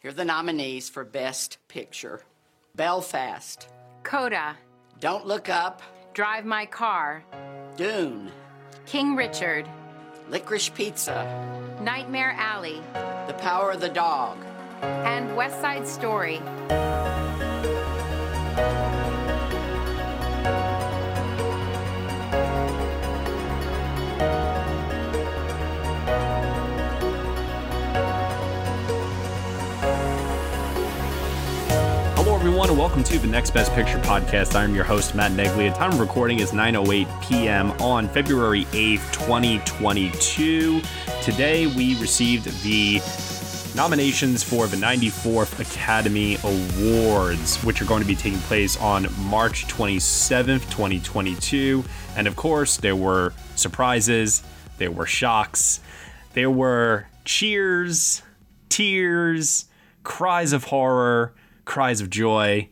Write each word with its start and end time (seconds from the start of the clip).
Here 0.00 0.10
are 0.10 0.14
the 0.14 0.24
nominees 0.24 0.88
for 0.88 1.04
Best 1.04 1.58
Picture. 1.68 2.22
Belfast, 2.74 3.68
Coda, 4.02 4.56
Don't 4.98 5.26
Look 5.26 5.50
Up, 5.50 5.82
Drive 6.14 6.46
My 6.46 6.64
Car, 6.64 7.22
Dune, 7.76 8.32
King 8.86 9.14
Richard, 9.14 9.68
Licorice 10.30 10.70
Pizza, 10.70 11.76
Nightmare 11.82 12.34
Alley, 12.38 12.80
The 13.26 13.36
Power 13.40 13.72
of 13.72 13.82
the 13.82 13.90
Dog, 13.90 14.38
and 14.80 15.36
West 15.36 15.60
Side 15.60 15.86
Story. 15.86 16.40
Welcome 32.80 33.04
to 33.04 33.18
the 33.18 33.26
Next 33.26 33.50
Best 33.50 33.70
Picture 33.74 33.98
podcast. 33.98 34.54
I'm 34.54 34.74
your 34.74 34.84
host, 34.84 35.14
Matt. 35.14 35.36
The 35.36 35.68
time 35.76 35.92
of 35.92 36.00
recording 36.00 36.40
is 36.40 36.52
9.08 36.52 37.22
p.m. 37.22 37.72
on 37.72 38.08
February 38.08 38.64
8th, 38.70 39.12
2022. 39.12 40.80
Today, 41.20 41.66
we 41.66 42.00
received 42.00 42.46
the 42.62 43.02
nominations 43.76 44.42
for 44.42 44.66
the 44.66 44.78
94th 44.78 45.60
Academy 45.60 46.38
Awards, 46.42 47.62
which 47.64 47.82
are 47.82 47.84
going 47.84 48.00
to 48.00 48.08
be 48.08 48.16
taking 48.16 48.38
place 48.38 48.78
on 48.78 49.08
March 49.18 49.66
27th, 49.66 50.62
2022. 50.70 51.84
And 52.16 52.26
of 52.26 52.34
course, 52.34 52.78
there 52.78 52.96
were 52.96 53.34
surprises, 53.56 54.42
there 54.78 54.90
were 54.90 55.04
shocks, 55.04 55.80
there 56.32 56.50
were 56.50 57.08
cheers, 57.26 58.22
tears, 58.70 59.66
cries 60.02 60.54
of 60.54 60.64
horror, 60.64 61.34
cries 61.70 62.00
of 62.00 62.10
joy, 62.10 62.68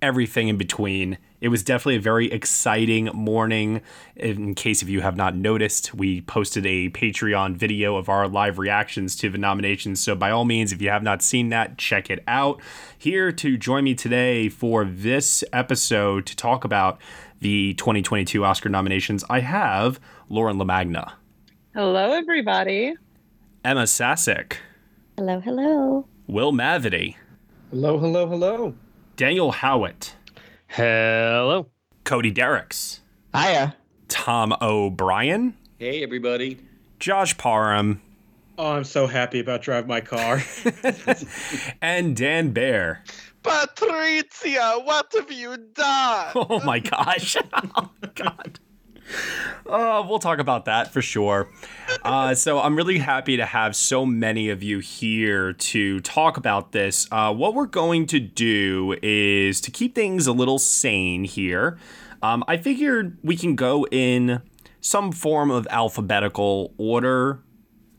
everything 0.00 0.46
in 0.46 0.56
between. 0.56 1.18
It 1.40 1.48
was 1.48 1.64
definitely 1.64 1.96
a 1.96 2.00
very 2.00 2.30
exciting 2.30 3.06
morning. 3.06 3.80
In 4.14 4.54
case 4.54 4.80
if 4.80 4.88
you 4.88 5.00
have 5.00 5.16
not 5.16 5.34
noticed, 5.34 5.92
we 5.92 6.20
posted 6.20 6.64
a 6.64 6.88
Patreon 6.90 7.56
video 7.56 7.96
of 7.96 8.08
our 8.08 8.28
live 8.28 8.60
reactions 8.60 9.16
to 9.16 9.28
the 9.28 9.38
nominations. 9.38 9.98
So 9.98 10.14
by 10.14 10.30
all 10.30 10.44
means, 10.44 10.72
if 10.72 10.80
you 10.80 10.88
have 10.88 11.02
not 11.02 11.20
seen 11.20 11.48
that, 11.48 11.78
check 11.78 12.10
it 12.10 12.22
out. 12.28 12.62
Here 12.96 13.32
to 13.32 13.56
join 13.56 13.82
me 13.82 13.96
today 13.96 14.48
for 14.48 14.84
this 14.84 15.42
episode 15.52 16.24
to 16.26 16.36
talk 16.36 16.62
about 16.62 17.00
the 17.40 17.74
2022 17.74 18.44
Oscar 18.44 18.68
nominations, 18.68 19.24
I 19.28 19.40
have 19.40 19.98
Lauren 20.28 20.58
LaMagna, 20.58 21.12
Hello, 21.74 22.12
everybody. 22.12 22.94
Ema 23.66 23.88
Sasic, 23.88 24.58
Hello, 25.16 25.40
hello. 25.40 26.06
Will 26.28 26.52
Mavity, 26.52 27.16
Hello, 27.70 27.98
hello, 27.98 28.26
hello. 28.26 28.74
Daniel 29.16 29.52
Howat, 29.52 30.12
Hello. 30.68 31.68
Cody 32.04 32.30
Dericks, 32.30 33.00
Hiya. 33.34 33.76
Tom 34.08 34.54
O'Brien, 34.62 35.54
Hey, 35.78 36.02
everybody. 36.02 36.58
Josh 36.98 37.36
Parham, 37.36 38.00
Oh, 38.56 38.72
I'm 38.72 38.84
so 38.84 39.06
happy 39.06 39.38
about 39.40 39.62
drive 39.62 39.86
my 39.86 40.00
car. 40.00 40.42
and 41.82 42.16
Dan 42.16 42.50
Bayer. 42.50 43.02
Patricia, 43.44 44.80
what 44.82 45.12
have 45.14 45.30
you 45.30 45.56
done? 45.74 46.32
Oh 46.34 46.60
my 46.64 46.80
gosh. 46.80 47.36
oh 47.52 47.90
my 48.02 48.08
god. 48.14 48.58
Uh, 49.66 50.04
we'll 50.08 50.18
talk 50.18 50.38
about 50.38 50.64
that 50.64 50.92
for 50.92 51.02
sure. 51.02 51.50
Uh, 52.02 52.34
so 52.34 52.58
I'm 52.60 52.76
really 52.76 52.98
happy 52.98 53.36
to 53.36 53.44
have 53.44 53.76
so 53.76 54.06
many 54.06 54.48
of 54.48 54.62
you 54.62 54.78
here 54.78 55.52
to 55.52 56.00
talk 56.00 56.36
about 56.36 56.72
this. 56.72 57.06
Uh, 57.10 57.32
what 57.34 57.54
we're 57.54 57.66
going 57.66 58.06
to 58.06 58.20
do 58.20 58.96
is 59.02 59.60
to 59.62 59.70
keep 59.70 59.94
things 59.94 60.26
a 60.26 60.32
little 60.32 60.58
sane 60.58 61.24
here. 61.24 61.78
Um, 62.22 62.44
I 62.48 62.56
figured 62.56 63.18
we 63.22 63.36
can 63.36 63.56
go 63.56 63.86
in 63.90 64.42
some 64.80 65.12
form 65.12 65.50
of 65.50 65.66
alphabetical 65.70 66.72
order 66.78 67.40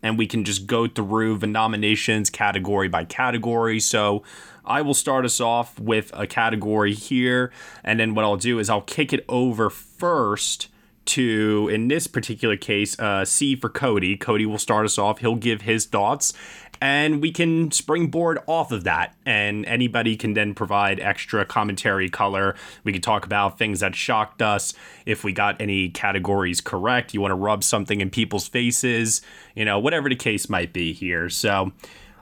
and 0.02 0.18
we 0.18 0.28
can 0.28 0.44
just 0.46 0.66
go 0.66 0.88
through 0.88 1.38
the 1.38 1.47
nominations 1.47 2.30
category 2.30 2.88
by 2.88 3.06
category. 3.06 3.80
So 3.80 4.24
I 4.66 4.81
will 4.81 4.94
start 4.94 5.26
us 5.26 5.40
off 5.40 5.80
with 5.80 6.12
a 6.14 6.28
category 6.28 6.94
here, 6.94 7.52
and 7.84 8.00
then 8.00 8.14
what 8.14 8.24
I'll 8.24 8.38
do 8.38 8.59
is 8.59 8.70
I'll 8.70 8.81
kick 8.81 9.12
it 9.12 9.26
over 9.28 9.70
first 9.70 10.70
to, 11.09 11.70
in 11.72 11.88
this 11.88 12.08
particular 12.08 12.58
case, 12.58 12.97
uh, 13.00 13.25
C 13.25 13.56
for 13.56 13.70
Cody. 13.70 14.18
Cody 14.18 14.46
will 14.46 14.58
start 14.58 14.86
us 14.86 14.97
off. 14.97 15.20
He'll 15.20 15.36
give 15.36 15.62
his 15.62 15.86
thoughts, 15.86 16.34
and 16.81 17.22
we 17.22 17.31
can 17.31 17.72
springboard 17.72 18.40
off 18.47 18.72
of 18.72 18.84
that. 18.84 19.16
And 19.25 19.66
anybody 19.66 20.16
can 20.16 20.34
then 20.34 20.53
provide 20.53 21.00
extra 21.00 21.46
commentary 21.46 22.09
color. 22.09 22.56
We 22.84 22.94
can 22.94 23.02
talk 23.02 23.25
about 23.25 23.58
things 23.58 23.81
that 23.81 23.96
shocked 23.96 24.42
us. 24.42 24.74
If 25.06 25.24
we 25.24 25.34
got 25.34 25.59
any 25.59 25.90
categories 25.90 26.62
correct, 26.62 27.14
you 27.14 27.22
want 27.22 27.31
to 27.31 27.36
rub 27.36 27.64
something 27.64 28.02
in 28.02 28.09
people's 28.09 28.47
faces, 28.47 29.22
you 29.56 29.66
know, 29.66 29.80
whatever 29.80 30.09
the 30.09 30.16
case 30.16 30.50
might 30.50 30.74
be 30.74 30.94
here. 30.94 31.30
So 31.30 31.72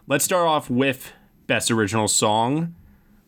let's 0.08 0.26
start 0.26 0.48
off 0.48 0.70
with 0.70 1.12
Best 1.46 1.72
Original 1.72 2.08
Song. 2.08 2.76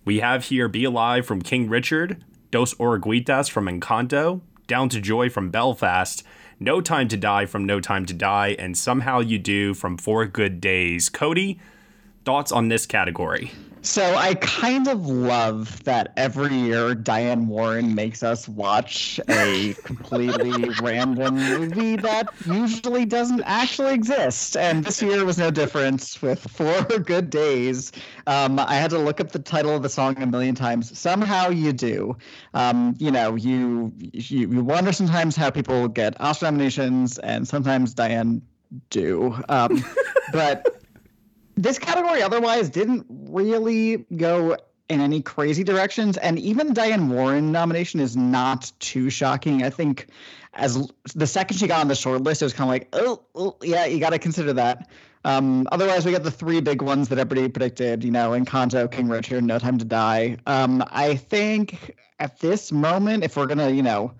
We 0.05 0.19
have 0.19 0.45
here 0.45 0.67
Be 0.67 0.85
Alive 0.85 1.25
from 1.25 1.41
King 1.41 1.69
Richard, 1.69 2.23
Dos 2.51 2.73
Oruguitas 2.75 3.49
from 3.49 3.67
Encanto, 3.67 4.41
Down 4.69 4.87
to 4.89 5.01
Joy 5.01 5.31
from 5.31 5.49
Belfast, 5.49 6.23
No 6.59 6.79
Time 6.79 7.07
to 7.07 7.17
Die 7.17 7.47
from 7.47 7.65
No 7.65 7.79
Time 7.79 8.05
to 8.05 8.13
Die, 8.13 8.55
and 8.59 8.77
Somehow 8.77 9.19
You 9.19 9.39
Do 9.39 9.73
from 9.73 9.97
Four 9.97 10.27
Good 10.27 10.61
Days. 10.61 11.09
Cody, 11.09 11.59
thoughts 12.23 12.51
on 12.51 12.67
this 12.67 12.85
category? 12.85 13.49
So 13.81 14.15
I 14.15 14.35
kind 14.35 14.87
of 14.87 15.05
love 15.07 15.83
that 15.85 16.11
every 16.17 16.53
year 16.53 16.93
Diane 16.93 17.47
Warren 17.47 17.95
makes 17.95 18.23
us 18.23 18.47
watch 18.47 19.19
a 19.29 19.73
completely 19.85 20.69
random 20.81 21.35
movie 21.35 21.95
that 21.95 22.29
usually 22.45 23.05
doesn't 23.05 23.41
actually 23.45 23.93
exist. 23.93 24.57
And 24.57 24.83
this 24.83 25.01
year 25.01 25.23
was 25.23 25.37
no 25.37 25.49
different 25.49 26.17
with 26.21 26.39
Four 26.39 26.83
Good 26.99 27.29
Days. 27.29 27.93
Um, 28.27 28.59
I 28.59 28.75
had 28.75 28.89
to 28.91 28.99
look 28.99 29.21
up 29.21 29.31
the 29.31 29.39
title 29.39 29.75
of 29.75 29.81
the 29.81 29.89
song 29.89 30.21
a 30.21 30.27
million 30.27 30.55
times. 30.55 30.97
Somehow 30.97 31.49
you 31.49 31.71
do. 31.71 32.17
Um, 32.53 32.95
you 32.99 33.11
know, 33.11 33.35
you, 33.35 33.93
you 33.97 34.49
you 34.49 34.63
wonder 34.63 34.91
sometimes 34.91 35.35
how 35.35 35.49
people 35.49 35.87
get 35.87 36.19
Oscar 36.19 36.45
nominations, 36.45 37.17
and 37.19 37.47
sometimes 37.47 37.93
Diane 37.93 38.41
do. 38.89 39.37
Um, 39.47 39.83
but 40.33 40.78
this 41.59 41.77
category 41.77 42.21
otherwise 42.21 42.69
didn't 42.69 43.05
really 43.09 44.05
go 44.15 44.55
in 44.87 45.01
any 45.01 45.21
crazy 45.21 45.63
directions. 45.63 46.17
And 46.17 46.39
even 46.39 46.73
diane 46.73 47.09
warren 47.09 47.51
nomination 47.51 47.99
is 47.99 48.15
not 48.15 48.71
too 48.79 49.09
shocking. 49.09 49.63
I 49.63 49.69
think 49.69 50.07
as 50.53 50.89
the 51.13 51.27
second 51.27 51.57
she 51.57 51.67
got 51.67 51.81
on 51.81 51.89
the 51.89 51.95
short 51.95 52.23
list 52.23 52.41
it 52.41 52.45
was 52.45 52.53
kind 52.53 52.67
of 52.67 52.69
like 52.69 52.87
oh, 52.93 53.21
oh 53.35 53.57
yeah 53.61 53.85
you 53.85 53.99
got 53.99 54.11
to 54.11 54.19
consider 54.19 54.53
that. 54.53 54.89
Um, 55.25 55.67
otherwise 55.73 56.05
we 56.05 56.13
got 56.13 56.23
the 56.23 56.31
three 56.31 56.61
big 56.61 56.81
ones 56.81 57.09
that 57.09 57.19
everybody 57.19 57.49
predicted 57.49 58.05
you 58.05 58.11
know 58.11 58.31
encanto 58.31 58.89
king 58.89 59.09
richard 59.09 59.43
no 59.43 59.59
time 59.59 59.77
to 59.77 59.85
die. 59.85 60.37
Um, 60.47 60.81
i 60.87 61.15
think 61.15 61.97
at 62.19 62.39
this 62.39 62.71
moment 62.71 63.25
if 63.25 63.35
we're 63.35 63.47
gonna 63.47 63.69
you 63.69 63.83
know 63.83 64.13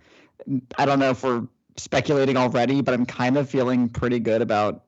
i 0.78 0.86
don't 0.86 1.00
know 1.00 1.12
if 1.12 1.24
we're 1.24 1.48
speculating 1.78 2.36
already 2.36 2.82
but 2.82 2.94
i'm 2.94 3.06
kind 3.06 3.38
of 3.38 3.50
feeling 3.50 3.88
pretty 3.88 4.20
good 4.20 4.42
about 4.42 4.84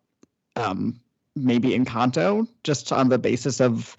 um, 0.57 0.99
maybe 1.35 1.69
Encanto, 1.69 2.47
just 2.63 2.91
on 2.91 3.09
the 3.09 3.17
basis 3.17 3.59
of 3.61 3.97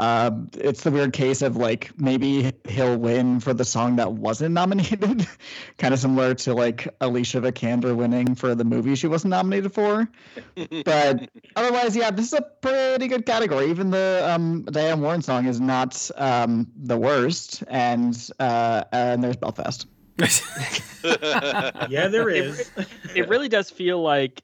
uh, 0.00 0.30
it's 0.54 0.82
the 0.82 0.90
weird 0.90 1.12
case 1.12 1.42
of 1.42 1.56
like 1.56 1.90
maybe 1.98 2.52
he'll 2.66 2.96
win 2.96 3.38
for 3.38 3.52
the 3.52 3.64
song 3.64 3.96
that 3.96 4.12
wasn't 4.12 4.54
nominated, 4.54 5.26
kind 5.78 5.92
of 5.92 6.00
similar 6.00 6.34
to 6.34 6.54
like 6.54 6.88
Alicia 7.00 7.40
Vikander 7.42 7.94
winning 7.94 8.34
for 8.34 8.54
the 8.54 8.64
movie 8.64 8.94
she 8.94 9.06
wasn't 9.06 9.30
nominated 9.30 9.72
for. 9.72 10.08
But 10.84 11.28
otherwise, 11.56 11.96
yeah, 11.96 12.10
this 12.10 12.26
is 12.26 12.32
a 12.34 12.42
pretty 12.42 13.08
good 13.08 13.26
category. 13.26 13.70
Even 13.70 13.90
the 13.90 14.22
um, 14.24 14.62
Diane 14.64 15.00
Warren 15.00 15.22
song 15.22 15.46
is 15.46 15.60
not 15.60 16.10
um, 16.16 16.70
the 16.76 16.96
worst, 16.96 17.62
and 17.68 18.16
uh, 18.38 18.84
and 18.92 19.22
there's 19.22 19.36
Belfast. 19.36 19.86
yeah, 21.04 22.08
there 22.08 22.28
is. 22.28 22.70
It, 22.76 22.86
it 23.14 23.28
really 23.28 23.48
does 23.48 23.70
feel 23.70 24.00
like 24.00 24.42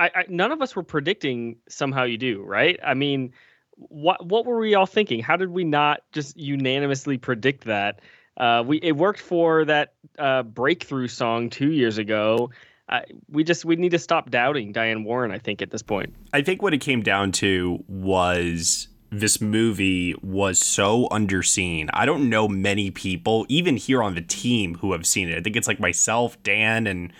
I, 0.00 0.10
I, 0.14 0.24
none 0.28 0.50
of 0.50 0.62
us 0.62 0.74
were 0.74 0.82
predicting 0.82 1.56
somehow 1.68 2.04
you 2.04 2.16
do, 2.16 2.42
right? 2.42 2.80
I 2.82 2.94
mean, 2.94 3.32
what 3.76 4.24
what 4.24 4.46
were 4.46 4.58
we 4.58 4.74
all 4.74 4.86
thinking? 4.86 5.20
How 5.20 5.36
did 5.36 5.50
we 5.50 5.62
not 5.62 6.00
just 6.12 6.36
unanimously 6.38 7.18
predict 7.18 7.64
that? 7.64 8.00
Uh, 8.36 8.64
we 8.66 8.78
it 8.78 8.96
worked 8.96 9.20
for 9.20 9.66
that 9.66 9.92
uh, 10.18 10.42
breakthrough 10.42 11.06
song 11.06 11.50
two 11.50 11.70
years 11.70 11.98
ago. 11.98 12.50
Uh, 12.88 13.00
we 13.28 13.44
just 13.44 13.64
we 13.66 13.76
need 13.76 13.90
to 13.90 13.98
stop 13.98 14.30
doubting 14.30 14.72
Diane 14.72 15.04
Warren. 15.04 15.30
I 15.30 15.38
think 15.38 15.60
at 15.60 15.70
this 15.70 15.82
point. 15.82 16.14
I 16.32 16.40
think 16.40 16.62
what 16.62 16.72
it 16.72 16.78
came 16.78 17.02
down 17.02 17.32
to 17.32 17.84
was 17.86 18.88
this 19.10 19.40
movie 19.40 20.14
was 20.22 20.58
so 20.58 21.08
underseen. 21.08 21.90
I 21.92 22.06
don't 22.06 22.30
know 22.30 22.48
many 22.48 22.90
people, 22.90 23.44
even 23.48 23.76
here 23.76 24.02
on 24.02 24.14
the 24.14 24.22
team, 24.22 24.76
who 24.76 24.92
have 24.92 25.06
seen 25.06 25.28
it. 25.28 25.36
I 25.36 25.42
think 25.42 25.56
it's 25.56 25.68
like 25.68 25.80
myself, 25.80 26.42
Dan, 26.42 26.86
and 26.86 27.12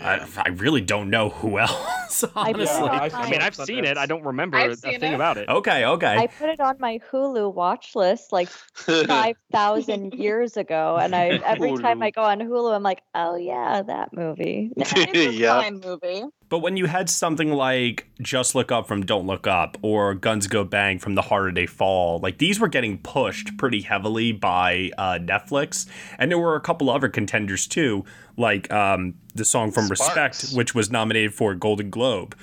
I, 0.00 0.26
I 0.44 0.48
really 0.50 0.80
don't 0.80 1.10
know 1.10 1.30
who 1.30 1.58
else. 1.58 2.24
Honestly. 2.34 2.64
Yeah, 2.64 2.92
I 2.92 3.10
I 3.12 3.30
mean, 3.30 3.40
I've 3.40 3.54
seen 3.54 3.84
it. 3.84 3.96
I 3.96 4.06
don't 4.06 4.22
remember 4.22 4.56
I've 4.56 4.72
a 4.72 4.76
thing 4.76 5.02
it. 5.02 5.14
about 5.14 5.36
it. 5.36 5.48
Okay, 5.48 5.84
okay. 5.84 6.16
I 6.16 6.26
put 6.26 6.48
it 6.48 6.60
on 6.60 6.76
my 6.78 7.00
Hulu 7.10 7.52
watch 7.52 7.94
list 7.94 8.32
like 8.32 8.48
five 8.74 9.36
thousand 9.52 10.14
years 10.14 10.56
ago, 10.56 10.96
and 10.96 11.14
I 11.14 11.40
every 11.44 11.76
time 11.76 12.02
I 12.02 12.10
go 12.10 12.22
on 12.22 12.40
Hulu, 12.40 12.74
I'm 12.74 12.82
like, 12.82 13.02
oh 13.14 13.36
yeah, 13.36 13.82
that 13.82 14.12
movie. 14.12 14.72
It's 14.76 14.92
a 14.92 15.32
yeah. 15.32 15.60
fine 15.60 15.80
movie. 15.80 16.24
But 16.48 16.60
when 16.60 16.76
you 16.76 16.86
had 16.86 17.10
something 17.10 17.52
like 17.52 18.08
Just 18.20 18.54
Look 18.54 18.70
Up 18.70 18.86
from 18.86 19.04
Don't 19.04 19.26
Look 19.26 19.48
Up 19.48 19.76
or 19.82 20.14
Guns 20.14 20.46
Go 20.46 20.62
Bang 20.62 20.98
from 21.00 21.16
The 21.16 21.22
Harder 21.22 21.50
They 21.52 21.66
Fall, 21.66 22.20
like 22.20 22.38
these 22.38 22.60
were 22.60 22.68
getting 22.68 22.98
pushed 22.98 23.56
pretty 23.56 23.80
heavily 23.82 24.30
by 24.30 24.90
uh, 24.96 25.18
Netflix. 25.20 25.88
And 26.18 26.30
there 26.30 26.38
were 26.38 26.54
a 26.54 26.60
couple 26.60 26.88
other 26.88 27.08
contenders 27.08 27.66
too, 27.66 28.04
like 28.36 28.72
um, 28.72 29.14
the 29.34 29.44
song 29.44 29.72
from 29.72 29.88
Respect, 29.88 30.50
which 30.54 30.72
was 30.74 30.88
nominated 30.90 31.34
for 31.34 31.50
a 31.50 31.56
Golden 31.56 31.90
Globe. 31.90 32.36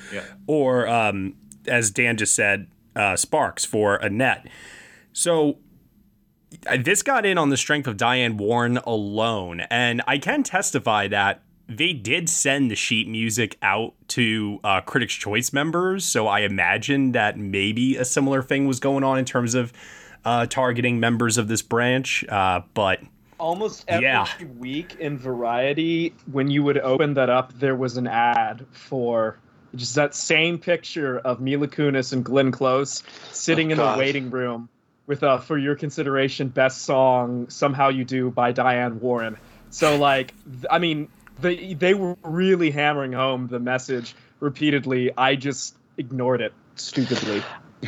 Or, 0.47 0.87
um, 0.87 1.35
as 1.65 1.89
Dan 1.89 2.17
just 2.17 2.35
said, 2.35 2.67
uh, 2.97 3.15
Sparks 3.15 3.63
for 3.63 3.95
Annette. 3.95 4.47
So 5.13 5.59
this 6.77 7.01
got 7.01 7.25
in 7.25 7.37
on 7.37 7.49
the 7.49 7.57
strength 7.57 7.87
of 7.87 7.95
Diane 7.95 8.35
Warren 8.35 8.77
alone. 8.77 9.61
And 9.69 10.01
I 10.07 10.17
can 10.17 10.43
testify 10.43 11.07
that 11.07 11.41
they 11.67 11.93
did 11.93 12.29
send 12.29 12.69
the 12.69 12.75
sheet 12.75 13.07
music 13.07 13.57
out 13.61 13.93
to 14.09 14.59
uh, 14.63 14.81
Critics' 14.81 15.13
Choice 15.13 15.53
members. 15.53 16.05
So 16.05 16.27
I 16.27 16.41
imagine 16.41 17.13
that 17.13 17.37
maybe 17.37 17.95
a 17.95 18.05
similar 18.05 18.41
thing 18.41 18.67
was 18.67 18.79
going 18.79 19.03
on 19.03 19.17
in 19.17 19.25
terms 19.25 19.55
of 19.55 19.71
uh, 20.25 20.45
targeting 20.45 20.99
members 20.99 21.37
of 21.37 21.47
this 21.47 21.61
branch. 21.61 22.23
Uh, 22.29 22.61
but 22.73 22.99
Almost 23.39 23.85
every 23.87 24.03
Yeah. 24.03 24.27
week 24.57 24.95
in 24.99 25.17
Variety, 25.17 26.13
when 26.31 26.49
you 26.49 26.63
would 26.63 26.77
open 26.77 27.13
that 27.15 27.29
up, 27.29 27.51
there 27.53 27.75
was 27.75 27.97
an 27.97 28.07
ad 28.07 28.65
for 28.71 29.37
just 29.75 29.95
that 29.95 30.13
same 30.13 30.57
picture 30.59 31.17
of 31.19 31.41
Mila 31.41 31.67
Kunis 31.67 32.13
and 32.13 32.23
Glenn 32.23 32.51
Close 32.51 33.01
sitting 33.31 33.69
Oh, 33.69 33.71
in 33.71 33.77
God. 33.77 33.95
the 33.95 33.99
waiting 33.99 34.29
room 34.29 34.69
with 35.07 35.23
uh, 35.23 35.39
for 35.39 35.57
your 35.57 35.75
consideration 35.75 36.47
best 36.47 36.83
song 36.83 37.49
somehow 37.49 37.89
you 37.89 38.05
do 38.05 38.29
by 38.31 38.51
Diane 38.51 38.99
Warren. 39.01 39.35
So 39.71 39.97
like, 39.97 40.33
I 40.69 40.79
mean, 40.79 41.09
they 41.43 41.73
they 41.75 41.93
were 41.93 42.15
really 42.23 42.71
hammering 42.71 43.13
home 43.13 43.47
the 43.47 43.59
message 43.59 44.15
repeatedly. 44.39 45.11
I 45.17 45.35
just 45.35 45.77
ignored 45.97 46.41
it 46.41 46.53
stupidly. 46.75 47.43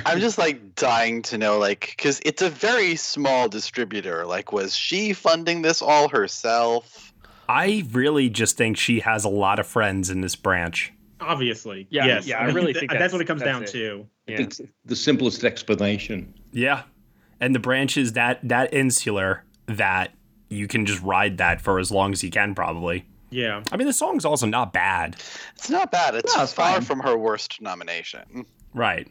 I'm 0.05 0.19
just 0.19 0.37
like 0.37 0.75
dying 0.75 1.21
to 1.23 1.37
know, 1.37 1.57
like, 1.57 1.93
because 1.95 2.21
it's 2.25 2.41
a 2.41 2.49
very 2.49 2.95
small 2.95 3.47
distributor. 3.47 4.25
Like, 4.25 4.51
was 4.51 4.75
she 4.75 5.13
funding 5.13 5.61
this 5.61 5.81
all 5.81 6.09
herself? 6.09 7.13
I 7.47 7.85
really 7.91 8.29
just 8.29 8.57
think 8.57 8.77
she 8.77 8.99
has 8.99 9.23
a 9.23 9.29
lot 9.29 9.59
of 9.59 9.67
friends 9.67 10.09
in 10.09 10.21
this 10.21 10.35
branch. 10.35 10.91
Obviously. 11.21 11.87
Yeah, 11.89 12.05
yes. 12.05 12.27
yeah, 12.27 12.39
I 12.39 12.45
really 12.51 12.73
think 12.73 12.91
that's, 12.91 12.99
that's- 12.99 13.13
what 13.13 13.21
it 13.21 13.25
comes 13.25 13.41
down 13.41 13.63
it. 13.63 13.69
to. 13.69 14.05
Yeah. 14.27 14.41
It's 14.41 14.59
the 14.85 14.95
simplest 14.95 15.43
explanation. 15.43 16.33
Yeah. 16.51 16.83
And 17.39 17.53
the 17.53 17.59
branch 17.59 17.95
is 17.95 18.13
that 18.13 18.39
that 18.47 18.73
insular 18.73 19.43
that 19.67 20.13
you 20.49 20.67
can 20.67 20.85
just 20.85 21.01
ride 21.01 21.37
that 21.37 21.61
for 21.61 21.79
as 21.79 21.91
long 21.91 22.11
as 22.11 22.23
you 22.23 22.31
can 22.31 22.55
probably. 22.55 23.05
Yeah. 23.29 23.63
I 23.71 23.77
mean 23.77 23.87
the 23.87 23.93
song's 23.93 24.25
also 24.25 24.45
not 24.45 24.71
bad. 24.73 25.15
It's 25.55 25.69
not 25.69 25.91
bad. 25.91 26.15
It's 26.15 26.35
No, 26.35 26.43
it's 26.43 26.53
far 26.53 26.73
fine. 26.73 26.81
from 26.81 26.99
her 27.01 27.17
worst 27.17 27.61
nomination. 27.61 28.45
Right. 28.73 29.09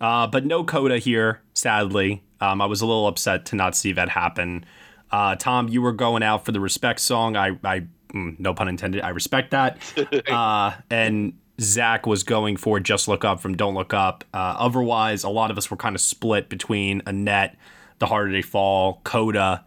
Uh, 0.00 0.26
but 0.26 0.44
no 0.46 0.64
coda 0.64 0.98
here, 0.98 1.40
sadly. 1.54 2.22
Um, 2.40 2.60
I 2.62 2.66
was 2.66 2.80
a 2.80 2.86
little 2.86 3.06
upset 3.08 3.46
to 3.46 3.56
not 3.56 3.74
see 3.76 3.92
that 3.92 4.08
happen. 4.08 4.64
Uh, 5.10 5.34
Tom, 5.36 5.68
you 5.68 5.82
were 5.82 5.92
going 5.92 6.22
out 6.22 6.44
for 6.44 6.52
the 6.52 6.60
respect 6.60 7.00
song. 7.00 7.36
I, 7.36 7.58
I 7.64 7.86
mm, 8.14 8.38
no 8.38 8.54
pun 8.54 8.68
intended. 8.68 9.02
I 9.02 9.08
respect 9.10 9.50
that. 9.50 9.78
Uh, 10.30 10.72
and 10.90 11.32
Zach 11.60 12.06
was 12.06 12.22
going 12.22 12.56
for 12.56 12.78
Just 12.78 13.08
Look 13.08 13.24
Up 13.24 13.40
from 13.40 13.56
Don't 13.56 13.74
Look 13.74 13.92
Up. 13.92 14.22
Uh, 14.32 14.54
otherwise, 14.58 15.24
a 15.24 15.28
lot 15.28 15.50
of 15.50 15.58
us 15.58 15.70
were 15.70 15.76
kind 15.76 15.96
of 15.96 16.00
split 16.00 16.48
between 16.48 17.02
Annette, 17.06 17.56
The 17.98 18.06
Harder 18.06 18.30
They 18.30 18.42
Fall, 18.42 19.00
Coda. 19.02 19.64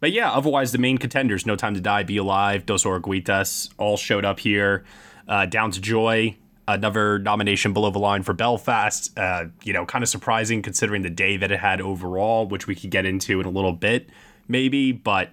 But 0.00 0.12
yeah, 0.12 0.30
otherwise, 0.32 0.72
the 0.72 0.78
main 0.78 0.98
contenders, 0.98 1.46
No 1.46 1.56
Time 1.56 1.74
to 1.74 1.80
Die, 1.80 2.02
Be 2.02 2.16
Alive, 2.18 2.66
Dos 2.66 2.84
Oruguitas, 2.84 3.70
all 3.78 3.96
showed 3.96 4.24
up 4.24 4.40
here. 4.40 4.84
Uh, 5.26 5.46
Down 5.46 5.70
to 5.70 5.80
Joy, 5.80 6.36
another 6.68 7.18
nomination 7.18 7.72
below 7.72 7.90
the 7.90 7.98
line 7.98 8.22
for 8.22 8.34
Belfast. 8.34 9.16
Uh, 9.18 9.46
you 9.62 9.72
know, 9.72 9.86
kind 9.86 10.02
of 10.02 10.08
surprising 10.08 10.60
considering 10.62 11.02
the 11.02 11.10
day 11.10 11.36
that 11.38 11.50
it 11.50 11.60
had 11.60 11.80
overall, 11.80 12.46
which 12.46 12.66
we 12.66 12.74
could 12.74 12.90
get 12.90 13.06
into 13.06 13.40
in 13.40 13.46
a 13.46 13.50
little 13.50 13.72
bit, 13.72 14.10
maybe. 14.48 14.92
But 14.92 15.30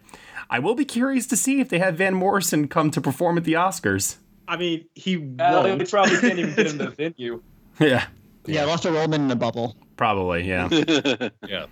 I 0.50 0.60
will 0.60 0.76
be 0.76 0.86
curious 0.86 1.28
to 1.28 1.36
see 1.36 1.60
if 1.60 1.68
they 1.70 1.80
have 1.80 1.96
Van 1.98 2.14
Morrison 2.14 2.68
come 2.70 2.92
to 2.92 3.02
perform 3.02 3.38
at 3.38 3.44
the 3.44 3.54
Oscars. 3.54 4.16
I 4.48 4.58
mean, 4.58 4.86
he 4.96 5.16
Uh, 5.40 5.64
they 5.64 5.70
won't. 5.76 5.90
probably 5.90 6.18
can't 6.18 6.40
even 6.40 6.56
get 6.56 6.68
in 6.68 6.78
the 6.78 6.90
venue. 6.98 7.42
yeah, 7.80 8.06
Yeah, 8.46 8.62
we'll 8.64 8.72
have 8.72 8.82
to 8.82 8.92
roll 8.92 9.08
them 9.08 9.26
in 9.26 9.32
a 9.32 9.36
bubble. 9.36 9.76
probably. 9.98 10.48
Yeah. 10.48 10.68
Yeah. 11.48 11.66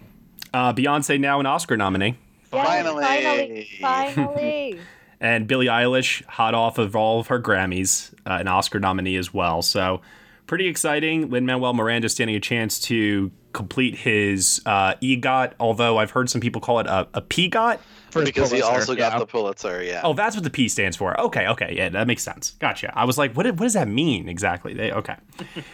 Uh, 0.54 0.74
Beyonce 0.74 1.20
now 1.20 1.40
an 1.40 1.46
Oscar 1.46 1.78
nominee. 1.78 2.18
Yes, 2.51 2.68
Finally. 2.68 3.04
finally, 3.04 3.69
finally. 3.81 4.80
And 5.22 5.48
Billie 5.48 5.66
Eilish, 5.66 6.24
hot 6.28 6.54
off 6.54 6.78
of 6.78 6.96
all 6.96 7.19
of 7.19 7.28
her 7.28 7.42
Grammys, 7.42 8.13
uh, 8.25 8.38
an 8.40 8.48
Oscar 8.48 8.80
nominee 8.80 9.18
as 9.18 9.34
well. 9.34 9.62
So 9.62 10.00
pretty 10.48 10.68
exciting. 10.68 11.30
Lin 11.30 11.46
Manuel 11.46 11.74
Miranda 11.74 12.07
standing 12.07 12.38
a 12.38 12.40
chance 12.40 12.80
to 12.81 13.30
complete 13.51 13.96
his 13.96 14.62
uh, 14.66 14.96
EGOT, 14.96 15.54
although 15.60 15.98
I've 15.98 16.12
heard 16.12 16.30
some 16.30 16.40
people 16.40 16.62
call 16.62 16.80
it 16.80 16.88
a, 16.88 17.07
a 17.13 17.22
PGOT. 17.22 17.80
For 18.12 18.24
because 18.24 18.51
he 18.51 18.62
also 18.62 18.96
got 18.96 19.13
yeah. 19.13 19.19
the 19.19 19.25
Pulitzer. 19.25 19.84
Yeah. 19.84 20.01
Oh, 20.04 20.13
that's 20.13 20.36
what 20.36 20.44
the 20.44 20.50
P 20.50 20.68
stands 20.68 20.96
for. 20.98 21.19
Okay, 21.19 21.48
okay, 21.48 21.75
yeah, 21.75 21.90
that 21.90 22.07
makes 22.07 22.24
sense. 22.24 22.51
Gotcha. 22.60 22.98
I 22.98 23.06
was 23.06 23.18
like, 23.18 23.36
what, 23.36 23.46
what 23.46 23.57
does 23.57 23.74
that 23.74 23.88
mean 23.88 24.30
exactly? 24.30 24.74
They, 24.74 24.92
okay. 24.92 25.16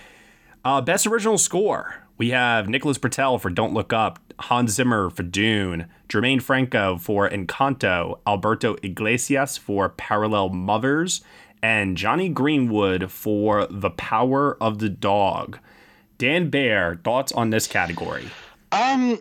uh, 0.66 0.81
best 0.81 1.07
original 1.07 1.38
score. 1.38 2.05
We 2.17 2.29
have 2.29 2.69
Nicholas 2.69 2.97
Britell 2.97 3.41
for 3.41 3.50
Don't 3.50 3.73
Look 3.73 3.91
Up, 3.91 4.19
Hans 4.39 4.71
Zimmer 4.71 5.09
for 5.09 5.23
Dune, 5.23 5.88
Germaine 6.07 6.39
Franco 6.39 6.97
for 6.97 7.29
Encanto, 7.29 8.19
Alberto 8.25 8.77
Iglesias 8.81 9.57
for 9.57 9.89
Parallel 9.89 10.50
Mothers, 10.50 11.21
and 11.62 11.97
Jonny 11.97 12.29
Greenwood 12.29 13.12
for 13.12 13.67
The 13.69 13.89
Power 13.89 14.56
of 14.63 14.79
the 14.79 14.89
Dog. 14.89 15.59
Dan 16.17 16.50
Bayer, 16.50 17.01
thoughts 17.03 17.33
on 17.33 17.50
this 17.50 17.67
category? 17.67 18.29
Um, 18.71 19.19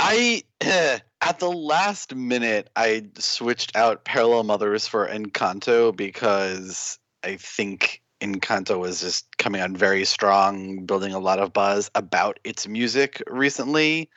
I 0.00 0.42
at 1.20 1.38
the 1.38 1.50
last 1.50 2.14
minute 2.14 2.68
I 2.74 3.04
switched 3.18 3.76
out 3.76 4.04
Parallel 4.04 4.42
Mothers 4.42 4.88
for 4.88 5.06
Encanto 5.06 5.94
because 5.94 6.98
I 7.22 7.36
think 7.36 8.02
Encanto 8.20 8.78
was 8.78 9.00
just 9.00 9.36
coming 9.36 9.60
on 9.60 9.76
very 9.76 10.04
strong, 10.04 10.86
building 10.86 11.12
a 11.12 11.18
lot 11.18 11.38
of 11.38 11.52
buzz 11.52 11.90
about 11.94 12.38
its 12.44 12.66
music 12.66 13.22
recently, 13.26 14.10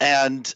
and 0.00 0.54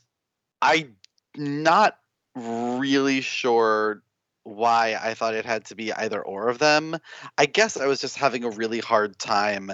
I'm 0.62 0.96
not 1.36 1.98
really 2.34 3.20
sure 3.20 4.02
why 4.44 4.98
I 5.00 5.14
thought 5.14 5.34
it 5.34 5.44
had 5.44 5.66
to 5.66 5.74
be 5.74 5.92
either 5.92 6.22
or 6.22 6.48
of 6.48 6.58
them. 6.58 6.96
I 7.38 7.46
guess 7.46 7.76
I 7.76 7.86
was 7.86 8.00
just 8.00 8.16
having 8.16 8.44
a 8.44 8.50
really 8.50 8.80
hard 8.80 9.18
time 9.18 9.70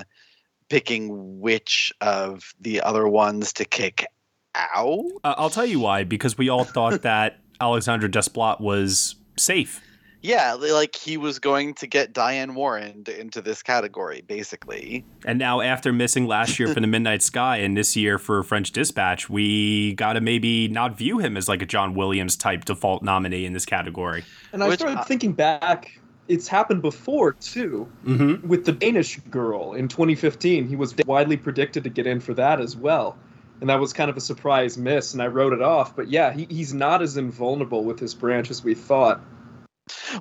picking 0.68 1.40
which 1.40 1.92
of 2.00 2.52
the 2.60 2.80
other 2.80 3.06
ones 3.06 3.52
to 3.54 3.64
kick 3.64 4.06
out. 4.54 5.04
Uh, 5.22 5.34
I'll 5.36 5.50
tell 5.50 5.66
you 5.66 5.80
why, 5.80 6.04
because 6.04 6.36
we 6.36 6.48
all 6.48 6.64
thought 6.64 7.02
that 7.02 7.40
Alexandre 7.60 8.08
Desplat 8.08 8.60
was 8.60 9.16
safe. 9.36 9.80
Yeah, 10.26 10.54
like 10.54 10.96
he 10.96 11.16
was 11.16 11.38
going 11.38 11.74
to 11.74 11.86
get 11.86 12.12
Diane 12.12 12.56
Warren 12.56 13.04
into 13.16 13.40
this 13.40 13.62
category, 13.62 14.22
basically. 14.26 15.04
And 15.24 15.38
now, 15.38 15.60
after 15.60 15.92
missing 15.92 16.26
last 16.26 16.58
year 16.58 16.66
for 16.74 16.80
the 16.80 16.86
Midnight 16.96 17.22
Sky 17.22 17.58
and 17.58 17.76
this 17.76 17.94
year 17.96 18.18
for 18.18 18.42
French 18.42 18.72
Dispatch, 18.72 19.30
we 19.30 19.94
got 19.94 20.14
to 20.14 20.20
maybe 20.20 20.66
not 20.66 20.98
view 20.98 21.18
him 21.18 21.36
as 21.36 21.48
like 21.48 21.62
a 21.62 21.66
John 21.66 21.94
Williams 21.94 22.36
type 22.36 22.64
default 22.64 23.04
nominee 23.04 23.44
in 23.46 23.52
this 23.52 23.64
category. 23.64 24.24
And 24.52 24.64
I 24.64 24.68
Which 24.68 24.80
started 24.80 24.98
I- 24.98 25.04
thinking 25.04 25.32
back. 25.32 25.96
It's 26.26 26.48
happened 26.48 26.82
before 26.82 27.34
too, 27.34 27.88
Mm-hmm. 28.04 28.48
with 28.48 28.64
the 28.64 28.72
Danish 28.72 29.20
girl 29.30 29.74
in 29.74 29.86
2015. 29.86 30.66
He 30.66 30.74
was 30.74 30.92
widely 31.06 31.36
predicted 31.36 31.84
to 31.84 31.90
get 31.90 32.04
in 32.04 32.18
for 32.18 32.34
that 32.34 32.60
as 32.60 32.76
well, 32.76 33.16
and 33.60 33.70
that 33.70 33.78
was 33.78 33.92
kind 33.92 34.10
of 34.10 34.16
a 34.16 34.20
surprise 34.20 34.76
miss. 34.76 35.12
And 35.12 35.22
I 35.22 35.28
wrote 35.28 35.52
it 35.52 35.62
off. 35.62 35.94
But 35.94 36.08
yeah, 36.08 36.32
he, 36.32 36.46
he's 36.50 36.74
not 36.74 37.00
as 37.00 37.16
invulnerable 37.16 37.84
with 37.84 38.00
his 38.00 38.12
branch 38.12 38.50
as 38.50 38.64
we 38.64 38.74
thought. 38.74 39.20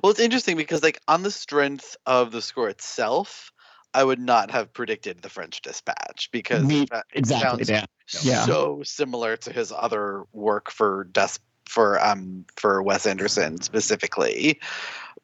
Well, 0.02 0.10
it's 0.10 0.20
interesting 0.20 0.56
because, 0.56 0.82
like, 0.82 1.00
on 1.08 1.22
the 1.22 1.30
strength 1.30 1.96
of 2.06 2.30
the 2.30 2.42
score 2.42 2.68
itself, 2.68 3.52
I 3.94 4.04
would 4.04 4.20
not 4.20 4.50
have 4.50 4.72
predicted 4.72 5.22
the 5.22 5.28
French 5.28 5.62
Dispatch 5.62 6.28
because 6.32 6.64
Me- 6.64 6.86
that- 6.90 7.06
it 7.12 7.18
Exactly. 7.20 7.64
sounds 7.64 7.70
Yeah. 7.70 7.86
Yeah. 8.22 8.44
so 8.44 8.82
similar 8.84 9.36
to 9.38 9.52
his 9.52 9.72
other 9.72 10.24
work 10.32 10.70
for 10.70 11.04
Des- 11.10 11.40
for 11.68 12.00
um 12.04 12.44
for 12.56 12.80
Wes 12.82 13.06
Anderson 13.06 13.60
specifically. 13.60 14.60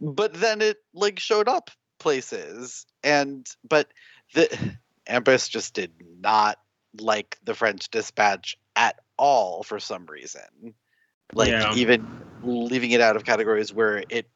But 0.01 0.35
then 0.35 0.61
it 0.61 0.79
like 0.93 1.21
showed 1.21 1.49
up 1.49 1.71
places 1.99 2.85
and 3.05 3.49
but 3.69 3.89
the 4.35 4.49
AMPAS 5.07 5.49
just 5.49 5.75
did 5.75 5.93
not 6.21 6.59
like 6.99 7.39
the 7.45 7.55
French 7.55 7.89
Dispatch 7.91 8.57
at 8.75 8.99
all 9.17 9.63
for 9.63 9.79
some 9.79 10.07
reason. 10.07 10.75
Like 11.33 11.51
Yeah. 11.51 11.75
even 11.75 12.05
leaving 12.43 12.91
it 12.91 13.01
out 13.01 13.17
of 13.17 13.25
categories 13.25 13.73
where 13.73 14.05
it 14.09 14.29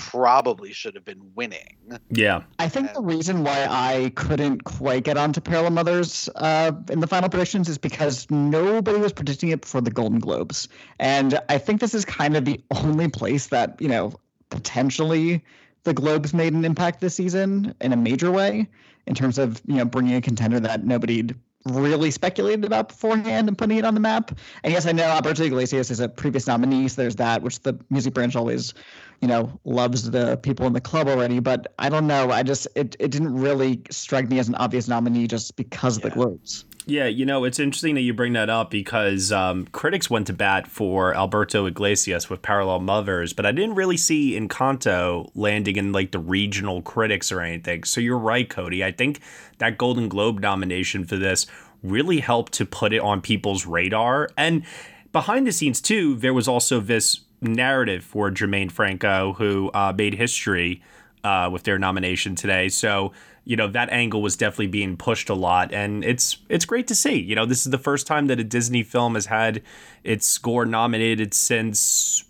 probably 0.00 0.72
should 0.72 0.94
have 0.94 1.04
been 1.04 1.20
winning. 1.34 1.76
Yeah. 2.10 2.42
I 2.58 2.68
think 2.68 2.94
the 2.94 3.02
reason 3.02 3.44
why 3.44 3.66
I 3.68 4.12
couldn't 4.16 4.64
quite 4.64 5.04
get 5.04 5.18
onto 5.18 5.40
Parallel 5.42 5.72
Mothers 5.72 6.28
uh, 6.36 6.72
in 6.90 7.00
the 7.00 7.06
final 7.06 7.28
predictions 7.28 7.68
is 7.68 7.76
because 7.76 8.26
nobody 8.30 8.98
was 8.98 9.12
predicting 9.12 9.50
it 9.50 9.60
before 9.60 9.82
the 9.82 9.90
Golden 9.90 10.18
Globes, 10.18 10.68
and 10.98 11.38
I 11.48 11.58
think 11.58 11.80
this 11.80 11.94
is 11.94 12.04
kind 12.04 12.36
of 12.36 12.46
the 12.46 12.60
only 12.70 13.08
place 13.08 13.48
that 13.48 13.76
you 13.80 13.88
know 13.88 14.14
potentially 14.48 15.44
the 15.84 15.92
Globes 15.94 16.32
made 16.32 16.54
an 16.54 16.64
impact 16.64 17.00
this 17.00 17.14
season 17.14 17.74
in 17.80 17.92
a 17.92 17.96
major 17.96 18.30
way 18.30 18.68
in 19.06 19.14
terms 19.14 19.38
of 19.38 19.60
you 19.66 19.76
know 19.76 19.84
bringing 19.84 20.14
a 20.14 20.20
contender 20.20 20.60
that 20.60 20.84
nobody 20.84 21.28
really 21.66 22.10
speculated 22.10 22.64
about 22.64 22.88
beforehand 22.88 23.48
and 23.48 23.56
putting 23.56 23.78
it 23.78 23.84
on 23.84 23.94
the 23.94 24.00
map. 24.00 24.38
And 24.64 24.72
yes, 24.72 24.86
I 24.86 24.92
know 24.92 25.04
Alberto 25.04 25.44
Iglesias 25.44 25.90
is 25.90 26.00
a 26.00 26.08
previous 26.08 26.46
nominee, 26.46 26.88
so 26.88 27.02
there's 27.02 27.16
that, 27.16 27.42
which 27.42 27.60
the 27.60 27.78
music 27.90 28.14
branch 28.14 28.36
always, 28.36 28.72
you 29.20 29.28
know, 29.28 29.58
loves 29.64 30.10
the 30.10 30.36
people 30.38 30.66
in 30.66 30.72
the 30.72 30.80
club 30.80 31.08
already. 31.08 31.38
But 31.38 31.72
I 31.78 31.88
don't 31.88 32.06
know. 32.06 32.30
I 32.30 32.42
just 32.42 32.66
it 32.74 32.96
it 32.98 33.10
didn't 33.10 33.34
really 33.34 33.82
strike 33.90 34.28
me 34.28 34.38
as 34.38 34.48
an 34.48 34.54
obvious 34.54 34.88
nominee 34.88 35.26
just 35.26 35.56
because 35.56 35.96
of 35.96 36.02
the 36.02 36.10
Globes. 36.10 36.64
Yeah, 36.86 37.06
you 37.06 37.26
know, 37.26 37.44
it's 37.44 37.60
interesting 37.60 37.94
that 37.96 38.00
you 38.00 38.14
bring 38.14 38.32
that 38.32 38.48
up 38.48 38.70
because 38.70 39.30
um, 39.30 39.66
critics 39.66 40.08
went 40.08 40.26
to 40.28 40.32
bat 40.32 40.66
for 40.66 41.14
Alberto 41.14 41.66
Iglesias 41.66 42.30
with 42.30 42.40
Parallel 42.40 42.80
Mothers, 42.80 43.32
but 43.32 43.44
I 43.44 43.52
didn't 43.52 43.74
really 43.74 43.98
see 43.98 44.38
Encanto 44.38 45.30
landing 45.34 45.76
in 45.76 45.92
like 45.92 46.10
the 46.10 46.18
regional 46.18 46.80
critics 46.80 47.30
or 47.30 47.42
anything. 47.42 47.84
So 47.84 48.00
you're 48.00 48.18
right, 48.18 48.48
Cody. 48.48 48.82
I 48.82 48.92
think 48.92 49.20
that 49.58 49.76
Golden 49.76 50.08
Globe 50.08 50.40
nomination 50.40 51.04
for 51.04 51.16
this 51.16 51.46
really 51.82 52.20
helped 52.20 52.52
to 52.54 52.64
put 52.64 52.92
it 52.92 53.00
on 53.00 53.20
people's 53.20 53.66
radar. 53.66 54.30
And 54.36 54.64
behind 55.12 55.46
the 55.46 55.52
scenes, 55.52 55.80
too, 55.80 56.16
there 56.16 56.34
was 56.34 56.48
also 56.48 56.80
this 56.80 57.20
narrative 57.42 58.02
for 58.02 58.30
Germaine 58.30 58.70
Franco, 58.70 59.34
who 59.34 59.70
uh, 59.74 59.92
made 59.96 60.14
history 60.14 60.82
uh, 61.24 61.48
with 61.52 61.64
their 61.64 61.78
nomination 61.78 62.34
today. 62.34 62.68
So 62.68 63.12
you 63.50 63.56
know 63.56 63.66
that 63.66 63.90
angle 63.90 64.22
was 64.22 64.36
definitely 64.36 64.68
being 64.68 64.96
pushed 64.96 65.28
a 65.28 65.34
lot 65.34 65.72
and 65.74 66.04
it's 66.04 66.36
it's 66.48 66.64
great 66.64 66.86
to 66.86 66.94
see 66.94 67.18
you 67.18 67.34
know 67.34 67.44
this 67.44 67.66
is 67.66 67.72
the 67.72 67.78
first 67.78 68.06
time 68.06 68.28
that 68.28 68.38
a 68.38 68.44
disney 68.44 68.84
film 68.84 69.14
has 69.14 69.26
had 69.26 69.60
its 70.04 70.24
score 70.24 70.64
nominated 70.64 71.34
since 71.34 72.22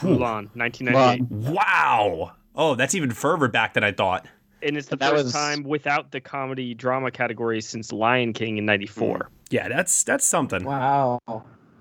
Mulan, 0.00 0.50
1998. 0.56 1.30
wow 1.30 2.32
oh 2.56 2.74
that's 2.74 2.96
even 2.96 3.12
further 3.12 3.46
back 3.46 3.74
than 3.74 3.84
i 3.84 3.92
thought 3.92 4.26
And 4.62 4.76
it's 4.76 4.88
the 4.88 4.96
That 4.96 5.12
first 5.12 5.24
was- 5.26 5.32
time 5.32 5.62
without 5.62 6.10
the 6.10 6.20
comedy 6.20 6.74
drama 6.74 7.12
category 7.12 7.60
since 7.60 7.92
Lion 7.92 8.32
King 8.32 8.58
in 8.58 8.66
'94. 8.66 9.18
Mm. 9.18 9.26
yeah 9.50 9.68
that's 9.68 10.02
that's 10.02 10.26
something 10.26 10.64
Wow. 10.64 11.20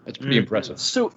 That's 0.06 0.20
pretty 0.20 0.36
mm. 0.36 0.42
impressive. 0.42 0.80
So 0.80 1.12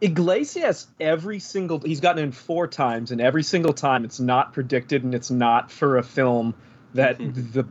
Iglesias, 0.00 0.86
every 1.00 1.40
single 1.40 1.80
he's 1.80 1.98
gotten 1.98 2.22
in 2.22 2.30
four 2.30 2.68
times, 2.68 3.10
and 3.10 3.20
every 3.20 3.42
single 3.42 3.72
time 3.72 4.04
it's 4.04 4.20
not 4.20 4.52
predicted 4.52 5.02
and 5.02 5.12
it's 5.12 5.28
not 5.32 5.72
for 5.72 5.96
a 5.98 6.04
film 6.04 6.54
that 6.94 7.18
the 7.18 7.66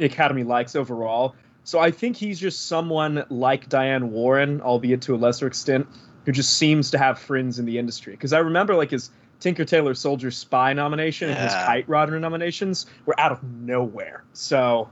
Academy 0.00 0.44
likes 0.44 0.76
overall. 0.76 1.34
So 1.64 1.78
I 1.78 1.90
think 1.90 2.16
he's 2.16 2.40
just 2.40 2.66
someone 2.66 3.24
like 3.28 3.68
Diane 3.68 4.10
Warren, 4.10 4.60
albeit 4.62 5.02
to 5.02 5.14
a 5.14 5.18
lesser 5.18 5.46
extent, 5.46 5.86
who 6.24 6.32
just 6.32 6.56
seems 6.56 6.90
to 6.92 6.98
have 6.98 7.18
friends 7.18 7.58
in 7.58 7.66
the 7.66 7.78
industry. 7.78 8.12
Because 8.12 8.32
I 8.32 8.38
remember 8.38 8.74
like 8.74 8.90
his 8.90 9.10
Tinker 9.40 9.64
Tailor 9.64 9.94
Soldier 9.94 10.30
Spy 10.30 10.72
nomination 10.72 11.28
and 11.30 11.38
his 11.38 11.52
Kite 11.52 11.88
Runner 11.88 12.18
nominations 12.18 12.86
were 13.06 13.18
out 13.20 13.32
of 13.32 13.42
nowhere. 13.42 14.24
So, 14.32 14.90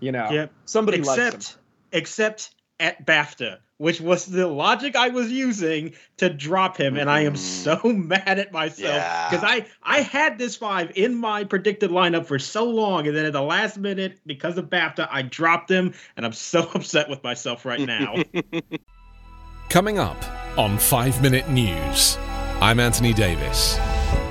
you 0.00 0.12
know, 0.12 0.30
Yep. 0.30 0.52
somebody 0.66 0.98
likes 0.98 1.18
him. 1.18 1.26
except 1.26 1.56
except 1.92 2.54
at 2.78 3.06
BAFTA, 3.06 3.58
which 3.80 3.98
was 3.98 4.26
the 4.26 4.46
logic 4.46 4.94
I 4.94 5.08
was 5.08 5.32
using 5.32 5.94
to 6.18 6.28
drop 6.28 6.76
him, 6.76 6.98
and 6.98 7.08
I 7.08 7.20
am 7.22 7.32
Mm. 7.32 7.38
so 7.38 7.80
mad 7.84 8.38
at 8.38 8.52
myself 8.52 8.78
Yeah. 8.94 9.30
because 9.30 9.42
I 9.42 9.64
I 9.82 10.02
had 10.02 10.36
this 10.36 10.54
five 10.54 10.92
in 10.96 11.14
my 11.14 11.44
predicted 11.44 11.90
lineup 11.90 12.26
for 12.26 12.38
so 12.38 12.64
long, 12.64 13.06
and 13.08 13.16
then 13.16 13.24
at 13.24 13.32
the 13.32 13.40
last 13.40 13.78
minute, 13.78 14.20
because 14.26 14.58
of 14.58 14.66
BAFTA, 14.66 15.08
I 15.10 15.22
dropped 15.22 15.70
him, 15.70 15.94
and 16.18 16.26
I'm 16.26 16.34
so 16.34 16.68
upset 16.74 17.08
with 17.08 17.24
myself 17.24 17.64
right 17.64 17.80
now. 17.80 18.16
Coming 19.70 19.98
up 19.98 20.22
on 20.58 20.76
5 20.78 21.22
Minute 21.22 21.48
News, 21.48 22.18
I'm 22.60 22.80
Anthony 22.80 23.14
Davis. 23.14 23.78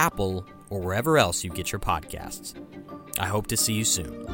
Apple, 0.00 0.46
or 0.70 0.80
wherever 0.80 1.18
else 1.18 1.44
you 1.44 1.50
get 1.50 1.70
your 1.70 1.78
podcasts. 1.78 2.54
I 3.18 3.26
hope 3.26 3.48
to 3.48 3.56
see 3.56 3.74
you 3.74 3.84
soon. 3.84 4.26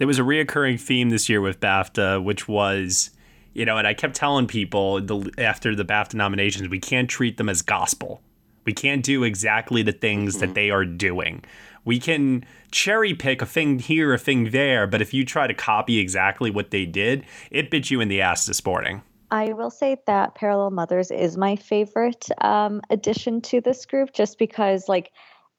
there 0.00 0.06
was 0.06 0.18
a 0.18 0.22
reoccurring 0.22 0.80
theme 0.80 1.10
this 1.10 1.28
year 1.28 1.42
with 1.42 1.60
BAFTA, 1.60 2.24
which 2.24 2.48
was, 2.48 3.10
you 3.52 3.66
know, 3.66 3.76
and 3.76 3.86
I 3.86 3.92
kept 3.92 4.14
telling 4.14 4.46
people 4.46 4.98
the, 4.98 5.30
after 5.36 5.74
the 5.74 5.84
BAFTA 5.84 6.14
nominations, 6.14 6.70
we 6.70 6.80
can't 6.80 7.08
treat 7.08 7.36
them 7.36 7.50
as 7.50 7.60
gospel. 7.60 8.22
We 8.70 8.74
can't 8.74 9.04
do 9.04 9.24
exactly 9.24 9.82
the 9.82 9.90
things 9.90 10.38
that 10.38 10.54
they 10.54 10.70
are 10.70 10.84
doing. 10.84 11.42
We 11.84 11.98
can 11.98 12.44
cherry 12.70 13.14
pick 13.14 13.42
a 13.42 13.46
thing 13.46 13.80
here, 13.80 14.14
a 14.14 14.18
thing 14.18 14.50
there, 14.50 14.86
but 14.86 15.02
if 15.02 15.12
you 15.12 15.24
try 15.24 15.48
to 15.48 15.54
copy 15.54 15.98
exactly 15.98 16.52
what 16.52 16.70
they 16.70 16.86
did, 16.86 17.24
it 17.50 17.68
bit 17.68 17.90
you 17.90 18.00
in 18.00 18.06
the 18.06 18.20
ass 18.20 18.46
this 18.46 18.64
morning. 18.64 19.02
I 19.32 19.54
will 19.54 19.70
say 19.70 19.96
that 20.06 20.36
Parallel 20.36 20.70
Mothers 20.70 21.10
is 21.10 21.36
my 21.36 21.56
favorite 21.56 22.28
um, 22.42 22.80
addition 22.90 23.40
to 23.40 23.60
this 23.60 23.84
group 23.86 24.12
just 24.12 24.38
because, 24.38 24.88
like, 24.88 25.10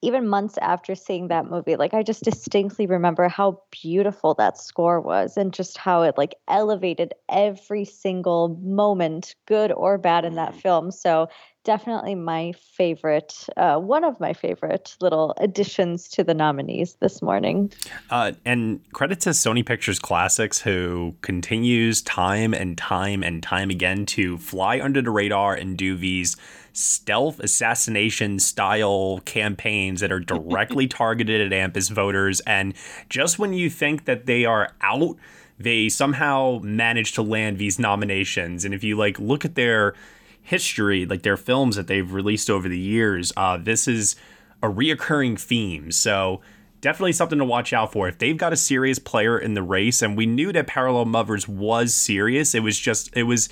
even 0.01 0.27
months 0.27 0.57
after 0.61 0.95
seeing 0.95 1.27
that 1.27 1.47
movie, 1.47 1.75
like, 1.75 1.93
I 1.93 2.01
just 2.01 2.23
distinctly 2.23 2.85
remember 2.85 3.27
how 3.27 3.61
beautiful 3.71 4.35
that 4.35 4.57
score 4.57 5.01
was 5.01 5.35
and 5.35 5.53
just 5.53 5.77
how 5.77 6.03
it, 6.03 6.17
like, 6.17 6.35
elevated 6.47 7.13
every 7.29 7.83
single 7.83 8.57
moment, 8.63 9.35
good 9.47 9.73
or 9.73 9.97
bad, 9.97 10.23
in 10.23 10.35
that 10.35 10.55
film. 10.55 10.91
So 10.91 11.27
definitely 11.63 12.15
my 12.15 12.53
favorite, 12.53 13.47
uh, 13.57 13.77
one 13.77 14.03
of 14.03 14.19
my 14.19 14.33
favorite 14.33 14.95
little 14.99 15.33
additions 15.37 16.07
to 16.09 16.23
the 16.23 16.33
nominees 16.33 16.95
this 16.95 17.21
morning. 17.21 17.71
Uh, 18.09 18.31
and 18.45 18.81
credit 18.93 19.19
to 19.21 19.29
Sony 19.29 19.65
Pictures 19.65 19.99
Classics, 19.99 20.59
who 20.61 21.15
continues 21.21 22.01
time 22.01 22.53
and 22.53 22.77
time 22.77 23.23
and 23.23 23.43
time 23.43 23.69
again 23.69 24.05
to 24.07 24.37
fly 24.37 24.79
under 24.79 25.01
the 25.01 25.11
radar 25.11 25.53
and 25.53 25.77
do 25.77 25.95
these 25.95 26.35
stealth 26.73 27.39
assassination 27.39 28.39
style 28.39 29.19
campaigns 29.25 30.01
that 30.01 30.11
are 30.11 30.19
directly 30.19 30.87
targeted 30.87 31.41
at 31.41 31.53
AMPAS 31.53 31.89
voters. 31.89 32.39
And 32.41 32.73
just 33.09 33.37
when 33.37 33.53
you 33.53 33.69
think 33.69 34.05
that 34.05 34.25
they 34.25 34.45
are 34.45 34.73
out, 34.81 35.17
they 35.59 35.89
somehow 35.89 36.59
manage 36.63 37.11
to 37.13 37.21
land 37.21 37.57
these 37.57 37.77
nominations. 37.77 38.65
And 38.65 38.73
if 38.73 38.83
you 38.83 38.97
like 38.97 39.19
look 39.19 39.45
at 39.45 39.55
their 39.55 39.93
history, 40.41 41.05
like 41.05 41.23
their 41.23 41.37
films 41.37 41.75
that 41.75 41.87
they've 41.87 42.11
released 42.11 42.49
over 42.49 42.67
the 42.67 42.79
years, 42.79 43.31
uh, 43.37 43.57
this 43.57 43.87
is 43.87 44.15
a 44.61 44.67
reoccurring 44.67 45.39
theme. 45.39 45.91
So 45.91 46.41
definitely 46.81 47.13
something 47.13 47.39
to 47.39 47.45
watch 47.45 47.73
out 47.73 47.91
for. 47.91 48.07
If 48.07 48.17
they've 48.17 48.37
got 48.37 48.53
a 48.53 48.57
serious 48.57 48.99
player 48.99 49.37
in 49.37 49.53
the 49.53 49.63
race, 49.63 50.01
and 50.01 50.17
we 50.17 50.25
knew 50.25 50.51
that 50.51 50.67
Parallel 50.67 51.05
Mothers 51.05 51.47
was 51.47 51.93
serious, 51.93 52.53
it 52.53 52.61
was 52.61 52.77
just 52.77 53.15
it 53.15 53.23
was 53.23 53.49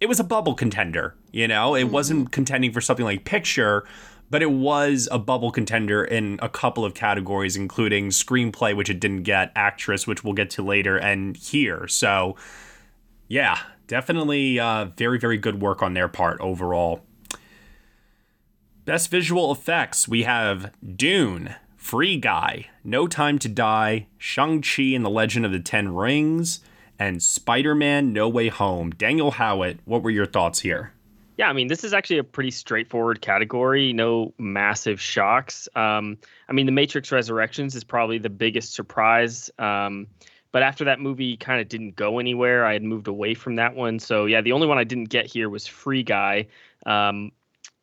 it 0.00 0.06
was 0.06 0.20
a 0.20 0.24
bubble 0.24 0.54
contender. 0.54 1.14
You 1.32 1.48
know, 1.48 1.74
it 1.74 1.84
wasn't 1.84 2.32
contending 2.32 2.72
for 2.72 2.80
something 2.80 3.04
like 3.04 3.24
picture. 3.24 3.84
But 4.32 4.42
it 4.42 4.52
was 4.52 5.08
a 5.10 5.18
bubble 5.18 5.50
contender 5.50 6.04
in 6.04 6.38
a 6.40 6.48
couple 6.48 6.84
of 6.84 6.94
categories, 6.94 7.56
including 7.56 8.10
screenplay, 8.10 8.76
which 8.76 8.88
it 8.88 9.00
didn't 9.00 9.24
get, 9.24 9.50
actress, 9.56 10.06
which 10.06 10.22
we'll 10.22 10.34
get 10.34 10.50
to 10.50 10.62
later, 10.62 10.96
and 10.96 11.36
here. 11.36 11.88
So, 11.88 12.36
yeah, 13.26 13.58
definitely 13.90 14.60
uh, 14.60 14.84
very, 14.96 15.18
very 15.18 15.36
good 15.36 15.60
work 15.60 15.82
on 15.82 15.94
their 15.94 16.06
part 16.06 16.40
overall. 16.40 17.00
Best 18.84 19.10
visual 19.10 19.50
effects 19.50 20.06
we 20.06 20.22
have 20.22 20.72
Dune, 20.96 21.56
Free 21.76 22.16
Guy, 22.16 22.68
No 22.84 23.08
Time 23.08 23.36
to 23.40 23.48
Die, 23.48 24.06
Shang-Chi 24.16 24.82
and 24.94 25.04
the 25.04 25.10
Legend 25.10 25.44
of 25.44 25.50
the 25.50 25.58
Ten 25.58 25.92
Rings, 25.92 26.60
and 27.00 27.20
Spider 27.20 27.74
Man 27.74 28.12
No 28.12 28.28
Way 28.28 28.46
Home. 28.46 28.90
Daniel 28.92 29.32
Howat, 29.32 29.78
what 29.84 30.04
were 30.04 30.10
your 30.10 30.26
thoughts 30.26 30.60
here? 30.60 30.92
Yeah, 31.36 31.48
I 31.48 31.52
mean, 31.52 31.66
this 31.66 31.82
is 31.82 31.92
actually 31.92 32.18
a 32.18 32.24
pretty 32.24 32.52
straightforward 32.52 33.20
category. 33.20 33.92
No 33.92 34.32
massive 34.38 35.00
shocks. 35.00 35.68
Um, 35.74 36.16
I 36.48 36.52
mean, 36.52 36.66
The 36.66 36.72
Matrix 36.72 37.10
Resurrections 37.10 37.74
is 37.74 37.82
probably 37.82 38.18
the 38.18 38.30
biggest 38.30 38.72
surprise. 38.72 39.50
Um, 39.58 40.06
but 40.52 40.62
after 40.62 40.84
that 40.84 41.00
movie 41.00 41.36
kind 41.36 41.60
of 41.60 41.68
didn't 41.68 41.96
go 41.96 42.18
anywhere, 42.18 42.64
I 42.64 42.72
had 42.72 42.82
moved 42.82 43.08
away 43.08 43.34
from 43.34 43.56
that 43.56 43.74
one. 43.74 43.98
So 43.98 44.26
yeah, 44.26 44.40
the 44.40 44.52
only 44.52 44.66
one 44.66 44.78
I 44.78 44.84
didn't 44.84 45.10
get 45.10 45.26
here 45.26 45.48
was 45.48 45.66
Free 45.66 46.02
Guy. 46.02 46.46
Um, 46.86 47.32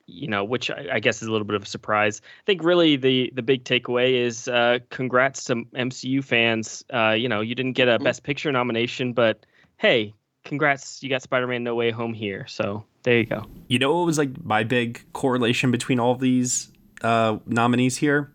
you 0.07 0.27
know, 0.27 0.43
which 0.45 0.71
I, 0.71 0.87
I, 0.93 0.99
guess 1.01 1.21
is 1.21 1.27
a 1.27 1.31
little 1.31 1.45
bit 1.45 1.55
of 1.57 1.63
a 1.63 1.65
surprise. 1.65 2.21
I 2.23 2.43
think 2.45 2.63
really 2.63 2.95
the 2.95 3.29
the 3.35 3.41
big 3.41 3.65
takeaway 3.65 4.13
is 4.13 4.47
uh, 4.47 4.79
congrats 4.89 5.43
to 5.45 5.55
MCU 5.55 6.23
fans. 6.23 6.83
Uh, 6.91 7.11
you 7.11 7.27
know, 7.27 7.41
you 7.41 7.55
didn't 7.55 7.73
get 7.73 7.89
a 7.89 7.95
mm-hmm. 7.95 8.05
Best 8.05 8.23
Picture 8.23 8.51
nomination, 8.51 9.11
but 9.11 9.45
hey, 9.75 10.13
congrats, 10.45 11.03
you 11.03 11.09
got 11.09 11.21
Spider-Man 11.21 11.63
No 11.63 11.75
Way 11.75 11.91
Home 11.91 12.13
here. 12.13 12.47
So 12.47 12.85
there 13.03 13.17
you 13.17 13.25
go. 13.25 13.45
You 13.67 13.79
know 13.79 13.97
what 13.97 14.05
was 14.05 14.17
like 14.17 14.43
my 14.43 14.63
big 14.63 15.01
correlation 15.13 15.71
between 15.71 15.99
all 15.99 16.13
of 16.13 16.19
these 16.19 16.71
uh, 17.03 17.37
nominees 17.45 17.97
here? 17.97 18.31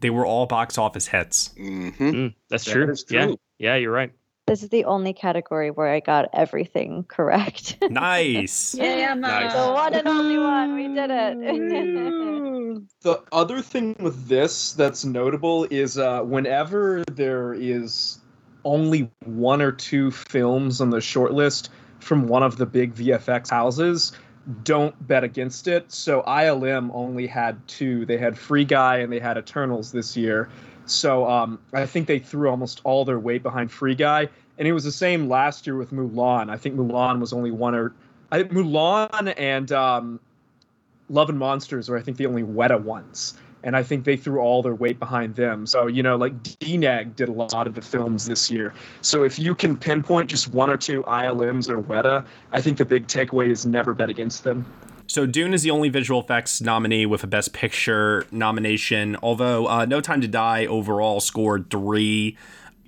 They 0.00 0.10
were 0.10 0.24
all 0.24 0.46
box 0.46 0.78
office 0.78 1.06
hits. 1.06 1.50
Mm-hmm. 1.58 2.10
Mm, 2.10 2.34
that's 2.48 2.64
true. 2.64 2.86
That 2.86 3.04
true. 3.08 3.18
Yeah, 3.18 3.34
yeah, 3.58 3.76
you're 3.76 3.92
right. 3.92 4.12
This 4.46 4.62
is 4.62 4.70
the 4.70 4.86
only 4.86 5.12
category 5.12 5.70
where 5.70 5.92
I 5.92 6.00
got 6.00 6.30
everything 6.32 7.04
correct. 7.08 7.76
Nice. 7.90 8.74
yeah, 8.78 9.12
nice. 9.14 9.52
The 9.52 9.72
one 9.72 9.94
and 9.94 10.08
only 10.08 10.38
one. 10.38 10.74
We 10.74 10.88
did 10.88 11.10
it. 11.10 12.82
the 13.02 13.22
other 13.30 13.60
thing 13.60 13.94
with 14.00 14.26
this 14.26 14.72
that's 14.72 15.04
notable 15.04 15.66
is 15.70 15.98
uh, 15.98 16.22
whenever 16.22 17.04
there 17.12 17.52
is 17.52 18.18
only 18.64 19.10
one 19.24 19.60
or 19.60 19.72
two 19.72 20.10
films 20.10 20.80
on 20.80 20.90
the 20.90 20.98
shortlist 20.98 21.68
from 22.00 22.26
one 22.26 22.42
of 22.42 22.56
the 22.56 22.66
big 22.66 22.94
VFX 22.94 23.50
houses, 23.50 24.12
don't 24.64 25.06
bet 25.06 25.24
against 25.24 25.68
it. 25.68 25.90
So 25.92 26.22
ILM 26.22 26.90
only 26.94 27.26
had 27.26 27.66
two. 27.68 28.06
They 28.06 28.16
had 28.16 28.38
Free 28.38 28.64
Guy 28.64 28.98
and 28.98 29.12
they 29.12 29.18
had 29.18 29.36
Eternals 29.36 29.92
this 29.92 30.16
year. 30.16 30.48
So 30.86 31.28
um, 31.28 31.58
I 31.72 31.86
think 31.86 32.06
they 32.06 32.18
threw 32.18 32.48
almost 32.48 32.80
all 32.84 33.04
their 33.04 33.18
weight 33.18 33.42
behind 33.42 33.70
Free 33.70 33.94
Guy, 33.94 34.28
and 34.58 34.66
it 34.66 34.72
was 34.72 34.84
the 34.84 34.92
same 34.92 35.28
last 35.28 35.66
year 35.66 35.76
with 35.76 35.92
Mulan. 35.92 36.50
I 36.50 36.56
think 36.56 36.76
Mulan 36.76 37.20
was 37.20 37.32
only 37.32 37.50
one 37.50 37.74
or 37.74 37.92
I, 38.32 38.44
Mulan 38.44 39.34
and 39.36 39.70
um, 39.70 40.20
Love 41.10 41.28
and 41.28 41.38
Monsters 41.38 41.88
were 41.88 41.98
I 41.98 42.02
think 42.02 42.16
the 42.16 42.26
only 42.26 42.42
Weta 42.42 42.82
ones, 42.82 43.34
and 43.62 43.76
I 43.76 43.82
think 43.82 44.04
they 44.04 44.16
threw 44.16 44.40
all 44.40 44.62
their 44.62 44.74
weight 44.74 44.98
behind 44.98 45.34
them. 45.34 45.66
So 45.66 45.86
you 45.86 46.02
know, 46.02 46.16
like 46.16 46.40
DNEG 46.42 47.16
did 47.16 47.28
a 47.28 47.32
lot 47.32 47.66
of 47.66 47.74
the 47.74 47.82
films 47.82 48.26
this 48.26 48.50
year. 48.50 48.74
So 49.00 49.24
if 49.24 49.38
you 49.38 49.54
can 49.54 49.76
pinpoint 49.76 50.30
just 50.30 50.48
one 50.48 50.70
or 50.70 50.76
two 50.76 51.02
ILMs 51.04 51.68
or 51.68 51.82
Weta, 51.82 52.24
I 52.52 52.60
think 52.60 52.78
the 52.78 52.84
big 52.84 53.06
takeaway 53.06 53.50
is 53.50 53.66
never 53.66 53.94
bet 53.94 54.10
against 54.10 54.44
them. 54.44 54.66
So 55.06 55.24
Dune 55.24 55.54
is 55.54 55.62
the 55.62 55.70
only 55.70 55.88
visual 55.88 56.20
effects 56.20 56.60
nominee 56.60 57.06
with 57.06 57.24
a 57.24 57.26
Best 57.26 57.54
Picture 57.54 58.26
nomination, 58.30 59.16
although 59.22 59.66
uh, 59.66 59.86
No 59.86 60.02
Time 60.02 60.20
to 60.20 60.28
Die 60.28 60.66
overall 60.66 61.20
scored 61.20 61.70
three 61.70 62.36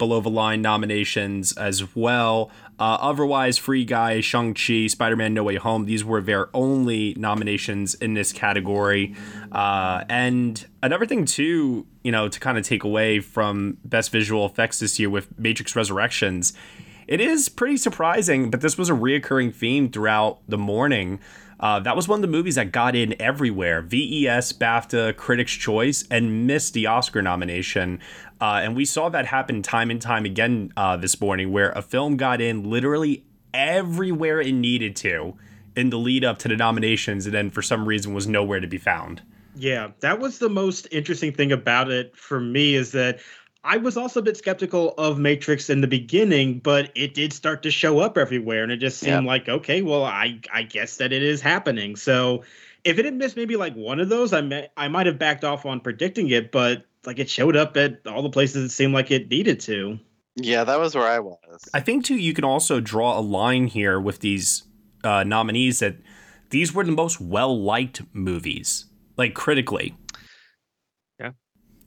below 0.01 0.21
the 0.21 0.29
line 0.29 0.61
nominations 0.61 1.53
as 1.53 1.95
well. 1.95 2.51
Uh, 2.81 2.99
otherwise, 3.01 3.59
Free 3.59 3.85
Guy, 3.85 4.21
Shang-Chi, 4.21 4.89
Spider 4.89 5.15
Man 5.15 5.35
No 5.35 5.45
Way 5.45 5.57
Home, 5.57 5.85
these 5.85 6.05
were 6.05 6.21
their 6.21 6.49
only 6.53 7.15
nominations 7.17 7.95
in 7.95 8.15
this 8.15 8.33
category. 8.33 9.15
Uh, 9.53 10.03
and 10.09 10.67
another 10.83 11.07
thing, 11.07 11.25
too, 11.25 11.87
you 12.03 12.11
know, 12.11 12.29
to 12.29 12.41
kind 12.41 12.59
of 12.59 12.65
take 12.65 12.83
away 12.83 13.21
from 13.21 13.79
Best 13.85 14.11
Visual 14.11 14.45
Effects 14.47 14.81
this 14.81 14.99
year 14.99 15.11
with 15.11 15.39
Matrix 15.39 15.77
Resurrections, 15.77 16.53
it 17.07 17.21
is 17.21 17.49
pretty 17.49 17.77
surprising, 17.77 18.51
but 18.51 18.61
this 18.61 18.79
was 18.79 18.89
a 18.89 18.95
reoccurring 18.95 19.55
theme 19.55 19.91
throughout 19.91 20.39
the 20.49 20.59
morning. 20.59 21.21
Uh, 21.61 21.79
that 21.81 21.95
was 21.95 22.09
one 22.09 22.17
of 22.17 22.23
the 22.23 22.29
movies 22.29 22.55
that 22.55 22.73
got 22.73 22.97
in 22.97 23.21
everywhere 23.21 23.83
VES, 23.83 24.55
BAFTA, 24.55 25.15
Critics' 25.17 25.53
Choice, 25.53 26.05
and 26.11 26.47
missed 26.47 26.73
the 26.73 26.87
Oscar 26.87 27.21
nomination. 27.21 28.01
Uh, 28.41 28.61
and 28.63 28.75
we 28.75 28.85
saw 28.85 29.09
that 29.09 29.27
happen 29.27 29.63
time 29.63 29.91
and 29.91 30.01
time 30.01 30.25
again 30.25 30.73
uh, 30.77 30.97
this 30.97 31.21
morning, 31.21 31.53
where 31.53 31.71
a 31.73 31.83
film 31.83 32.17
got 32.17 32.41
in 32.41 32.69
literally 32.69 33.25
everywhere 33.53 34.41
it 34.41 34.53
needed 34.53 34.97
to 34.97 35.37
in 35.77 35.91
the 35.91 35.99
lead 35.99 36.25
up 36.25 36.39
to 36.39 36.49
the 36.49 36.57
nominations, 36.57 37.27
and 37.27 37.35
then 37.35 37.51
for 37.51 37.63
some 37.63 37.87
reason 37.87 38.15
was 38.15 38.27
nowhere 38.27 38.61
to 38.61 38.67
be 38.67 38.79
found. 38.79 39.23
Yeah, 39.57 39.89
that 40.01 40.21
was 40.21 40.39
the 40.39 40.49
most 40.49 40.87
interesting 40.91 41.33
thing 41.33 41.53
about 41.53 41.91
it 41.91 42.17
for 42.17 42.41
me 42.41 42.75
is 42.75 42.93
that 42.93 43.21
I 43.63 43.77
was 43.77 43.97
also 43.97 44.21
a 44.21 44.23
bit 44.23 44.37
skeptical 44.37 44.95
of 44.97 45.19
Matrix 45.19 45.69
in 45.69 45.83
the 45.83 45.87
beginning, 45.87 46.61
but 46.61 46.91
it 46.95 47.13
did 47.13 47.33
start 47.33 47.63
to 47.65 47.71
show 47.71 47.99
up 47.99 48.17
everywhere, 48.17 48.63
and 48.63 48.73
it 48.73 48.79
just 48.79 48.99
seemed 48.99 49.27
like 49.27 49.49
okay, 49.49 49.83
well, 49.83 50.05
I 50.05 50.41
I 50.53 50.63
guess 50.63 50.97
that 50.97 51.13
it 51.13 51.23
is 51.23 51.43
happening. 51.43 51.97
So 51.97 52.45
if 52.85 52.99
it 52.99 53.05
had 53.05 53.15
missed 53.15 53.37
maybe 53.37 53.57
like 53.57 53.75
one 53.75 54.01
of 54.01 54.09
those, 54.09 54.33
I 54.33 54.41
may, 54.41 54.69
I 54.77 54.89
might 54.89 55.07
have 55.07 55.19
backed 55.19 55.45
off 55.45 55.67
on 55.67 55.81
predicting 55.81 56.31
it, 56.31 56.51
but 56.51 56.87
like 57.07 57.19
it 57.19 57.31
showed 57.31 57.57
up 57.57 57.77
at 57.77 58.07
all 58.07 58.23
the 58.23 58.31
places 58.31 58.65
it 58.65 58.75
seemed 58.75 58.95
like 58.95 59.11
it 59.11 59.31
needed 59.31 59.61
to. 59.61 59.99
Yeah, 60.37 60.65
that 60.65 60.79
was 60.79 60.95
where 60.95 61.07
I 61.07 61.19
was. 61.19 61.69
I 61.75 61.81
think 61.81 62.05
too, 62.05 62.17
you 62.17 62.33
can 62.33 62.45
also 62.45 62.81
draw 62.81 63.19
a 63.19 63.21
line 63.21 63.67
here 63.67 64.01
with 64.01 64.21
these 64.21 64.65
uh, 65.03 65.25
nominees 65.25 65.81
that 65.81 65.97
these 66.51 66.75
were 66.75 66.85
the 66.85 66.93
most 66.93 67.21
well 67.21 67.61
liked 67.61 68.03
movies, 68.13 68.87
like 69.17 69.35
critically. 69.35 69.97
Yeah. 71.19 71.33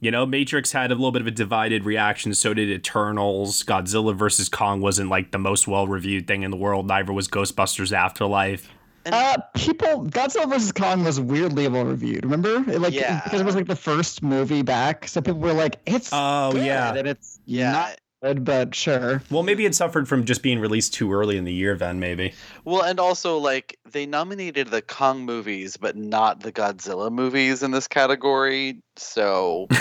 You 0.00 0.10
know, 0.10 0.26
Matrix 0.26 0.72
had 0.72 0.90
a 0.90 0.94
little 0.94 1.12
bit 1.12 1.22
of 1.22 1.28
a 1.28 1.32
divided 1.32 1.84
reaction. 1.84 2.34
So 2.34 2.54
did 2.54 2.68
Eternals. 2.68 3.62
Godzilla 3.62 4.14
versus 4.14 4.48
Kong 4.48 4.80
wasn't 4.80 5.10
like 5.10 5.32
the 5.32 5.38
most 5.38 5.66
well 5.66 5.86
reviewed 5.86 6.26
thing 6.26 6.42
in 6.42 6.50
the 6.50 6.56
world. 6.56 6.86
Neither 6.86 7.12
was 7.12 7.28
Ghostbusters 7.28 7.92
Afterlife. 7.92 8.68
Uh, 9.06 9.38
people, 9.54 10.06
Godzilla 10.06 10.48
vs 10.48 10.72
Kong 10.72 11.04
was 11.04 11.20
weirdly 11.20 11.68
well 11.68 11.84
reviewed. 11.84 12.24
Remember, 12.24 12.70
it, 12.70 12.80
like 12.80 12.94
yeah. 12.94 13.22
because 13.24 13.40
it 13.40 13.44
was 13.44 13.54
like 13.54 13.66
the 13.66 13.76
first 13.76 14.22
movie 14.22 14.62
back, 14.62 15.08
so 15.08 15.20
people 15.20 15.40
were 15.40 15.52
like, 15.52 15.78
"It's 15.86 16.10
oh 16.12 16.52
good, 16.52 16.64
yeah, 16.64 16.94
and 16.94 17.06
it's 17.06 17.38
yeah, 17.44 17.72
not 17.72 18.00
good, 18.22 18.44
but 18.44 18.74
sure." 18.74 19.22
Well, 19.30 19.42
maybe 19.42 19.66
it 19.66 19.74
suffered 19.74 20.08
from 20.08 20.24
just 20.24 20.42
being 20.42 20.58
released 20.58 20.94
too 20.94 21.12
early 21.12 21.36
in 21.36 21.44
the 21.44 21.52
year. 21.52 21.76
Then 21.76 22.00
maybe. 22.00 22.32
Well, 22.64 22.82
and 22.82 22.98
also 22.98 23.38
like 23.38 23.78
they 23.90 24.06
nominated 24.06 24.68
the 24.68 24.80
Kong 24.80 25.24
movies, 25.24 25.76
but 25.76 25.96
not 25.96 26.40
the 26.40 26.52
Godzilla 26.52 27.12
movies 27.12 27.62
in 27.62 27.70
this 27.72 27.88
category. 27.88 28.82
So. 28.96 29.68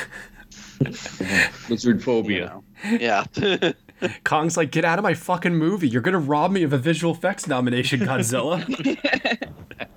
Lizard 1.69 2.03
phobia. 2.03 2.61
You 2.83 2.97
know, 2.97 2.97
yeah. 2.99 3.71
Kong's 4.23 4.57
like, 4.57 4.71
get 4.71 4.85
out 4.85 4.99
of 4.99 5.03
my 5.03 5.13
fucking 5.13 5.55
movie. 5.55 5.87
You're 5.87 6.01
gonna 6.01 6.19
rob 6.19 6.51
me 6.51 6.63
of 6.63 6.73
a 6.73 6.77
visual 6.77 7.13
effects 7.13 7.47
nomination, 7.47 8.01
Godzilla. 8.01 8.63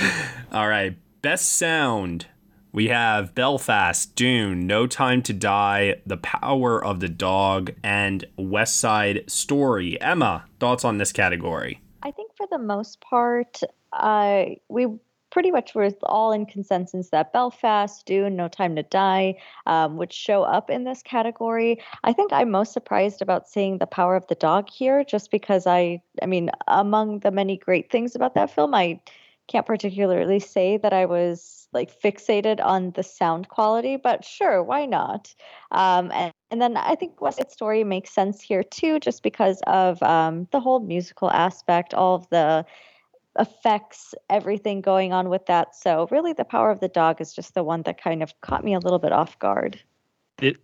All 0.52 0.68
right. 0.68 0.96
Best 1.22 1.52
sound. 1.52 2.26
We 2.72 2.88
have 2.88 3.34
Belfast, 3.34 4.14
Dune, 4.14 4.66
No 4.66 4.86
Time 4.86 5.22
to 5.22 5.32
Die, 5.32 5.94
The 6.04 6.18
Power 6.18 6.84
of 6.84 7.00
the 7.00 7.08
Dog, 7.08 7.72
and 7.82 8.24
West 8.36 8.76
Side 8.76 9.24
Story. 9.30 9.96
Ema, 10.02 10.44
thoughts 10.60 10.84
on 10.84 10.98
this 10.98 11.10
category? 11.10 11.80
I 12.02 12.10
think 12.10 12.32
for 12.36 12.46
the 12.50 12.58
most 12.58 13.00
part, 13.00 13.60
uh, 13.94 14.44
we 14.68 14.88
pretty 15.36 15.50
much 15.50 15.74
we're 15.74 15.90
all 16.04 16.32
in 16.32 16.46
consensus 16.46 17.10
that 17.10 17.30
Belfast, 17.30 18.06
Dune, 18.06 18.36
No 18.36 18.48
Time 18.48 18.74
to 18.74 18.82
Die 18.82 19.34
um, 19.66 19.98
would 19.98 20.10
show 20.10 20.44
up 20.44 20.70
in 20.70 20.84
this 20.84 21.02
category. 21.02 21.78
I 22.04 22.14
think 22.14 22.32
I'm 22.32 22.50
most 22.50 22.72
surprised 22.72 23.20
about 23.20 23.46
seeing 23.46 23.76
The 23.76 23.86
Power 23.86 24.16
of 24.16 24.26
the 24.28 24.34
Dog 24.34 24.70
here, 24.70 25.04
just 25.04 25.30
because 25.30 25.66
I, 25.66 26.00
I 26.22 26.24
mean, 26.24 26.50
among 26.68 27.18
the 27.18 27.30
many 27.30 27.58
great 27.58 27.90
things 27.90 28.14
about 28.14 28.34
that 28.34 28.50
film, 28.50 28.74
I 28.74 28.98
can't 29.46 29.66
particularly 29.66 30.40
say 30.40 30.78
that 30.78 30.94
I 30.94 31.04
was 31.04 31.68
like 31.70 31.92
fixated 32.00 32.58
on 32.64 32.92
the 32.92 33.02
sound 33.02 33.50
quality, 33.50 33.98
but 33.98 34.24
sure, 34.24 34.62
why 34.62 34.86
not? 34.86 35.34
Um, 35.70 36.10
and, 36.12 36.32
and 36.50 36.62
then 36.62 36.78
I 36.78 36.94
think 36.94 37.20
West 37.20 37.36
Side 37.36 37.52
Story 37.52 37.84
makes 37.84 38.08
sense 38.08 38.40
here 38.40 38.62
too, 38.62 39.00
just 39.00 39.22
because 39.22 39.60
of 39.66 40.02
um, 40.02 40.48
the 40.50 40.60
whole 40.60 40.80
musical 40.80 41.30
aspect, 41.30 41.92
all 41.92 42.14
of 42.14 42.26
the 42.30 42.64
effects, 43.38 44.14
everything 44.30 44.80
going 44.80 45.12
on 45.12 45.28
with 45.28 45.46
that. 45.46 45.74
So 45.74 46.08
really, 46.10 46.32
the 46.32 46.44
power 46.44 46.70
of 46.70 46.80
the 46.80 46.88
dog 46.88 47.20
is 47.20 47.32
just 47.34 47.54
the 47.54 47.62
one 47.64 47.82
that 47.82 48.00
kind 48.00 48.22
of 48.22 48.38
caught 48.40 48.64
me 48.64 48.74
a 48.74 48.78
little 48.78 48.98
bit 48.98 49.12
off 49.12 49.38
guard. 49.38 49.80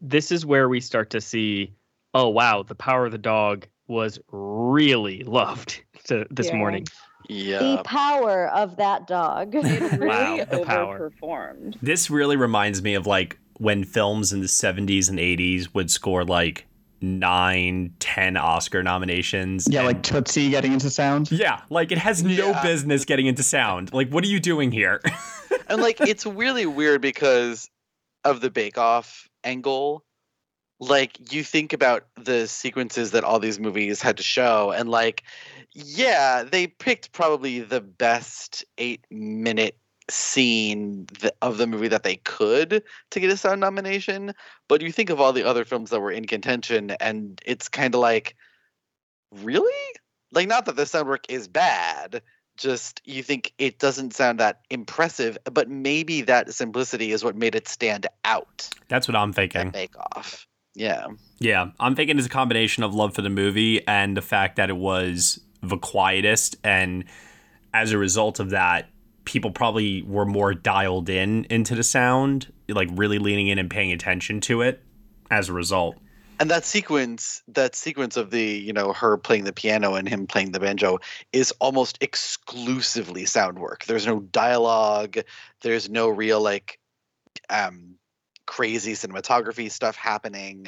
This 0.00 0.30
is 0.30 0.44
where 0.44 0.68
we 0.68 0.80
start 0.80 1.11
to 1.11 1.20
see, 1.20 1.72
oh 2.14 2.28
wow, 2.28 2.62
the 2.62 2.74
power 2.74 3.06
of 3.06 3.12
the 3.12 3.18
dog 3.18 3.66
was 3.88 4.18
really 4.30 5.22
loved 5.24 5.82
to, 6.04 6.26
this 6.30 6.48
Yeah. 6.48 6.56
morning. 6.56 6.87
Yeah. 7.28 7.58
The 7.58 7.82
power 7.85 8.48
of 8.48 8.76
that 8.76 9.06
dog. 9.06 9.54
Wow, 9.98 10.44
the 10.50 10.64
power. 10.66 10.98
overperformed. 10.98 11.76
This 11.80 12.11
really 12.11 12.37
reminds 12.37 12.82
me 12.82 12.94
of 12.94 13.06
like 13.06 13.38
when 13.58 13.85
films 13.85 14.32
in 14.32 14.40
the 14.40 14.46
70s 14.46 15.08
and 15.08 15.18
80s 15.18 15.72
would 15.74 15.90
score 15.90 16.24
like 16.24 16.66
nine, 17.02 17.94
ten 17.98 18.36
Oscar 18.36 18.82
nominations. 18.82 19.66
Yeah, 19.68 19.82
like 19.82 20.02
Tootsie 20.02 20.50
getting 20.50 20.72
into 20.72 20.90
sound. 20.90 21.30
Yeah, 21.30 21.60
like 21.70 21.92
it 21.92 21.98
has 21.98 22.22
no 22.22 22.30
Yeah. 22.50 22.62
business 22.62 23.04
getting 23.04 23.26
into 23.26 23.42
sound. 23.42 23.92
Like, 23.92 24.08
what 24.10 24.24
are 24.24 24.28
you 24.28 24.40
doing 24.40 24.70
here? 24.72 25.00
and 25.68 25.80
like 25.82 26.00
it's 26.00 26.24
really 26.26 26.66
weird 26.66 27.00
because 27.00 27.68
of 28.24 28.40
the 28.40 28.50
bake 28.50 28.78
off 28.78 29.28
angle 29.44 30.04
like 30.80 31.32
you 31.32 31.44
think 31.44 31.72
about 31.72 32.06
the 32.20 32.46
sequences 32.48 33.12
that 33.12 33.22
all 33.24 33.38
these 33.38 33.58
movies 33.60 34.02
had 34.02 34.16
to 34.16 34.22
show 34.22 34.70
and 34.72 34.88
like 34.88 35.22
yeah 35.72 36.42
they 36.42 36.66
picked 36.66 37.12
probably 37.12 37.60
the 37.60 37.80
best 37.80 38.64
eight 38.78 39.04
minute 39.10 39.76
scene 40.10 41.06
th- 41.18 41.32
of 41.42 41.58
the 41.58 41.66
movie 41.66 41.88
that 41.88 42.02
they 42.02 42.16
could 42.16 42.82
to 43.10 43.20
get 43.20 43.30
a 43.30 43.36
sound 43.36 43.60
nomination 43.60 44.34
but 44.68 44.82
you 44.82 44.90
think 44.92 45.10
of 45.10 45.20
all 45.20 45.32
the 45.32 45.46
other 45.46 45.64
films 45.64 45.90
that 45.90 46.00
were 46.00 46.10
in 46.10 46.24
contention 46.26 46.90
and 47.00 47.40
it's 47.46 47.68
kind 47.68 47.94
of 47.94 48.00
like 48.00 48.36
really? 49.30 49.72
Like 50.32 50.48
not 50.48 50.66
that 50.66 50.76
the 50.76 50.86
sound 50.86 51.08
work 51.08 51.24
is 51.28 51.48
bad 51.48 52.22
just 52.56 53.00
you 53.04 53.22
think 53.22 53.52
it 53.58 53.78
doesn't 53.78 54.14
sound 54.14 54.38
that 54.40 54.60
impressive 54.70 55.38
but 55.44 55.70
maybe 55.70 56.20
that 56.22 56.52
simplicity 56.52 57.12
is 57.12 57.24
what 57.24 57.34
made 57.34 57.54
it 57.54 57.66
stand 57.66 58.06
out 58.24 58.68
That's 58.88 59.08
what 59.08 59.16
I'm 59.16 59.32
thinking. 59.32 59.70
bake 59.70 59.94
off 60.16 60.46
yeah. 60.74 61.08
Yeah, 61.38 61.70
I'm 61.80 61.94
thinking 61.94 62.18
it's 62.18 62.26
a 62.26 62.30
combination 62.30 62.82
of 62.82 62.94
love 62.94 63.14
for 63.14 63.22
the 63.22 63.30
movie 63.30 63.86
and 63.86 64.16
the 64.16 64.22
fact 64.22 64.56
that 64.56 64.70
it 64.70 64.76
was 64.76 65.40
the 65.62 65.76
quietest, 65.76 66.56
and 66.64 67.04
as 67.74 67.92
a 67.92 67.98
result 67.98 68.40
of 68.40 68.50
that, 68.50 68.88
people 69.24 69.50
probably 69.50 70.02
were 70.02 70.26
more 70.26 70.54
dialed 70.54 71.08
in 71.08 71.44
into 71.44 71.74
the 71.74 71.82
sound, 71.82 72.52
like 72.68 72.88
really 72.92 73.18
leaning 73.18 73.48
in 73.48 73.58
and 73.58 73.70
paying 73.70 73.92
attention 73.92 74.40
to 74.42 74.62
it. 74.62 74.82
As 75.30 75.48
a 75.48 75.52
result, 75.54 75.96
and 76.42 76.50
that 76.50 76.64
sequence 76.64 77.40
that 77.46 77.76
sequence 77.76 78.16
of 78.16 78.30
the 78.30 78.42
you 78.42 78.72
know 78.72 78.92
her 78.92 79.16
playing 79.16 79.44
the 79.44 79.52
piano 79.52 79.94
and 79.94 80.08
him 80.08 80.26
playing 80.26 80.50
the 80.50 80.58
banjo 80.58 80.98
is 81.32 81.52
almost 81.61 81.98
exclusively 82.00 83.24
sound 83.24 83.61
work. 83.61 83.85
There's 83.85 84.06
no 84.08 84.18
dialogue. 84.18 85.18
There's 85.61 85.88
no 85.88 86.08
real 86.08 86.40
like 86.40 86.80
um 87.48 87.94
crazy 88.44 88.94
cinematography 88.94 89.70
stuff 89.70 89.94
happening. 89.94 90.66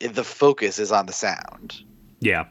The 0.00 0.24
focus 0.24 0.78
is 0.78 0.90
on 0.90 1.04
the 1.04 1.12
sound. 1.12 1.82
Yeah, 2.20 2.46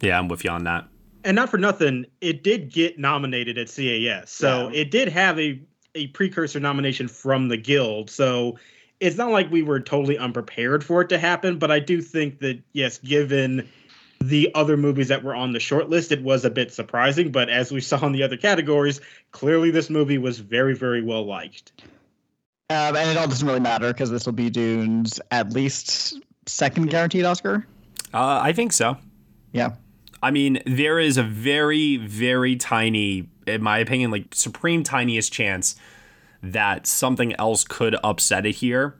yeah, 0.00 0.18
I'm 0.18 0.28
with 0.28 0.44
you 0.44 0.50
on 0.50 0.64
that. 0.64 0.88
And 1.24 1.34
not 1.34 1.48
for 1.50 1.58
nothing, 1.58 2.06
it 2.20 2.42
did 2.42 2.70
get 2.72 2.98
nominated 2.98 3.58
at 3.58 3.68
CAS. 3.68 4.30
So 4.30 4.68
Yeah. 4.68 4.80
it 4.80 4.90
did 4.90 5.08
have 5.08 5.38
a 5.38 5.60
a 5.94 6.06
precursor 6.08 6.58
nomination 6.58 7.06
from 7.06 7.48
the 7.48 7.56
guild. 7.58 8.08
So 8.08 8.58
it's 9.00 9.18
not 9.18 9.30
like 9.30 9.50
we 9.50 9.62
were 9.62 9.78
totally 9.78 10.16
unprepared 10.16 10.82
for 10.82 11.02
it 11.02 11.10
to 11.10 11.18
happen, 11.18 11.58
but 11.58 11.70
I 11.70 11.80
do 11.80 12.00
think 12.00 12.38
that 12.38 12.58
yes, 12.72 12.96
given 12.98 13.68
the 14.22 14.50
other 14.54 14.76
movies 14.78 15.08
that 15.08 15.22
were 15.22 15.34
on 15.34 15.52
the 15.52 15.60
short 15.60 15.90
list, 15.90 16.10
it 16.10 16.22
was 16.22 16.46
a 16.46 16.50
bit 16.50 16.72
surprising. 16.72 17.30
But 17.30 17.50
as 17.50 17.70
we 17.72 17.80
saw 17.82 18.06
in 18.06 18.12
the 18.12 18.22
other 18.22 18.38
categories, 18.38 19.02
clearly 19.32 19.70
this 19.70 19.90
movie 19.90 20.16
was 20.16 20.38
very, 20.38 20.74
very 20.74 21.02
well 21.02 21.26
liked. 21.26 21.72
Um, 22.70 22.96
and 22.96 23.10
it 23.10 23.18
all 23.18 23.28
doesn't 23.28 23.46
really 23.46 23.60
matter 23.60 23.88
because 23.92 24.10
this 24.10 24.24
will 24.24 24.32
be 24.32 24.48
Dune's 24.48 25.20
at 25.30 25.52
least 25.52 26.18
second 26.46 26.88
guaranteed 26.88 27.26
Oscar. 27.26 27.66
Uh, 28.14 28.40
I 28.42 28.52
think 28.54 28.72
so. 28.72 28.96
Yeah. 29.52 29.72
I 30.22 30.30
mean, 30.30 30.60
there 30.66 30.98
is 30.98 31.16
a 31.16 31.22
very, 31.22 31.96
very 31.96 32.56
tiny, 32.56 33.28
in 33.46 33.62
my 33.62 33.78
opinion, 33.78 34.10
like 34.10 34.34
supreme 34.34 34.82
tiniest 34.84 35.32
chance 35.32 35.74
that 36.42 36.86
something 36.86 37.34
else 37.36 37.64
could 37.64 37.96
upset 38.04 38.46
it 38.46 38.56
here. 38.56 38.94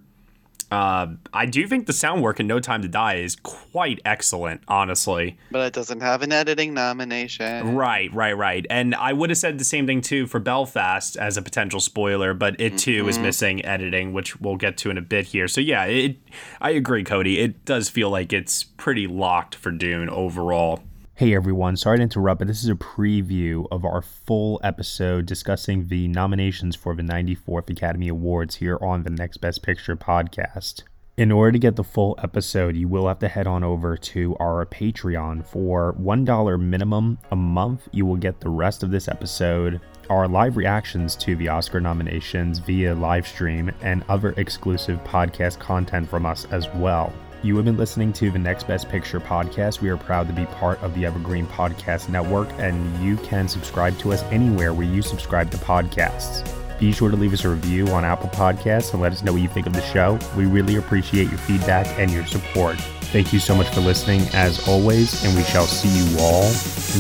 Uh, 0.71 1.07
I 1.35 1.45
do 1.45 1.69
think 1.69 1.87
the 1.87 1.93
sound 1.93 2.23
work 2.23 2.41
in 2.41 2.47
No 2.47 2.59
Time 2.59 2.81
to 2.81 2.89
Die 2.89 3.17
is 3.17 3.37
quite 3.37 4.01
excellent, 4.07 4.63
honestly. 4.67 5.37
but 5.51 5.67
it 5.67 5.75
doesn't 5.75 6.01
have 6.01 6.23
an 6.23 6.33
editing 6.33 6.73
nomination 6.73 7.75
Right, 7.75 8.11
right, 8.15 8.35
right. 8.35 8.65
And 8.71 8.95
I 8.95 9.13
would 9.13 9.29
have 9.29 9.37
said 9.37 9.59
the 9.59 9.65
same 9.65 9.87
thing 9.87 10.01
too 10.01 10.27
for 10.27 10.41
Belfast 10.41 11.17
as 11.19 11.37
a 11.37 11.43
potential 11.43 11.79
spoiler, 11.79 12.33
but 12.33 12.59
it 12.59 12.79
too 12.79 13.07
is 13.07 13.19
Mhm. 13.19 13.23
missing 13.23 13.65
editing, 13.67 14.15
which 14.15 14.41
we'll 14.41 14.57
get 14.57 14.79
to 14.79 14.91
in 14.91 14.97
a 14.97 15.03
bit 15.03 15.27
here. 15.27 15.47
So 15.47 15.61
yeah, 15.61 15.85
it 15.85 16.17
I 16.59 16.71
agree, 16.71 17.05
Cody. 17.05 17.39
It 17.39 17.67
does 17.67 17.91
feel 17.91 18.09
like 18.09 18.33
it's 18.33 18.63
pretty 18.65 19.07
locked 19.07 19.55
for 19.55 19.73
Dune 19.73 20.09
overall. 20.09 20.83
Hey 21.23 21.37
everyone, 21.37 21.77
sorry 21.77 21.99
to 21.99 22.03
interrupt, 22.03 22.41
but 22.41 22.49
this 22.49 22.65
is 22.65 22.69
a 22.69 22.75
preview 22.75 23.65
of 23.71 23.85
our 23.85 24.03
full 24.03 24.61
episode 24.65 25.25
discussing 25.25 25.87
the 25.87 26.09
nominations 26.09 26.75
for 26.75 26.97
the 26.97 27.05
94th 27.05 27.71
Academy 27.71 28.09
Awards 28.09 28.57
here 28.57 28.77
on 28.83 29.05
the 29.05 29.11
Next 29.11 29.37
Best 29.37 29.63
Picture 29.63 29.95
podcast. 29.95 30.83
In 31.17 31.31
order 31.31 31.53
to 31.53 31.61
get 31.61 31.77
the 31.77 31.85
full 31.85 32.19
episode, 32.21 32.75
you 32.75 32.89
will 32.89 33.07
have 33.07 33.21
to 33.21 33.29
head 33.29 33.47
on 33.47 33.63
over 33.63 33.97
to 33.97 34.37
our 34.41 34.67
Patreon. 34.67 35.47
For 35.47 35.93
$1 35.93 36.61
minimum 36.61 37.19
a 37.31 37.37
month, 37.37 37.89
you 37.93 38.05
will 38.05 38.17
get 38.17 38.41
the 38.41 38.51
rest 38.51 38.83
of 38.83 38.91
this 38.91 39.07
episode, 39.07 39.81
our 40.11 40.27
live 40.27 40.57
reactions 40.57 41.15
to 41.19 41.37
the 41.37 41.47
Oscar 41.47 41.81
nominations 41.81 42.59
via 42.59 42.97
live 42.97 43.29
stream, 43.29 43.71
and 43.83 44.05
other 44.09 44.35
exclusive 44.39 44.99
podcast 45.05 45.61
content 45.61 46.11
from 46.11 46.27
us 46.27 46.47
as 46.47 46.69
well. 46.71 47.13
You 47.45 47.57
have 47.57 47.65
been 47.65 47.77
listening 47.77 48.13
to 48.15 48.31
the 48.31 48.39
Next 48.39 48.69
Best 48.69 48.89
Picture 48.89 49.19
podcast. 49.19 49.81
We 49.81 49.89
are 49.89 49.97
proud 49.97 50.29
to 50.29 50.33
be 50.33 50.47
part 50.47 50.81
of 50.81 50.95
the 50.95 51.05
Evergreen 51.05 51.45
Podcast 51.45 52.09
Network, 52.09 52.49
and 52.53 53.05
you 53.05 53.17
can 53.17 53.49
subscribe 53.49 53.99
to 53.99 54.13
us 54.13 54.23
anywhere 54.31 54.73
where 54.73 54.87
you 54.87 55.03
subscribe 55.03 55.51
to 55.51 55.57
podcasts. 55.57 56.49
Be 56.79 56.93
sure 56.93 57.11
to 57.11 57.17
leave 57.17 57.33
us 57.33 57.45
a 57.45 57.49
review 57.49 57.89
on 57.89 58.05
Apple 58.05 58.29
Podcasts 58.29 58.93
and 58.93 59.03
let 59.03 59.11
us 59.11 59.25
know 59.25 59.33
what 59.33 59.43
you 59.43 59.49
think 59.49 59.67
of 59.67 59.73
the 59.73 59.83
show. 59.83 60.21
We 60.37 60.47
really 60.47 60.77
appreciate 60.77 61.31
your 61.31 61.39
feedback 61.39 61.89
and 61.99 62.13
your 62.13 62.27
support. 62.27 62.77
Thank 63.11 63.33
you 63.33 63.41
so 63.41 63.57
much 63.57 63.69
for 63.71 63.81
listening, 63.81 64.21
as 64.35 64.69
always, 64.69 65.25
and 65.25 65.37
we 65.37 65.43
shall 65.43 65.67
see 65.67 65.89
you 65.89 66.19
all 66.21 66.45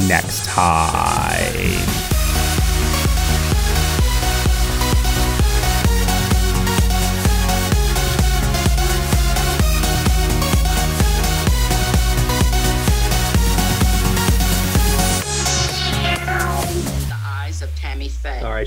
next 0.08 0.44
time. 0.46 2.21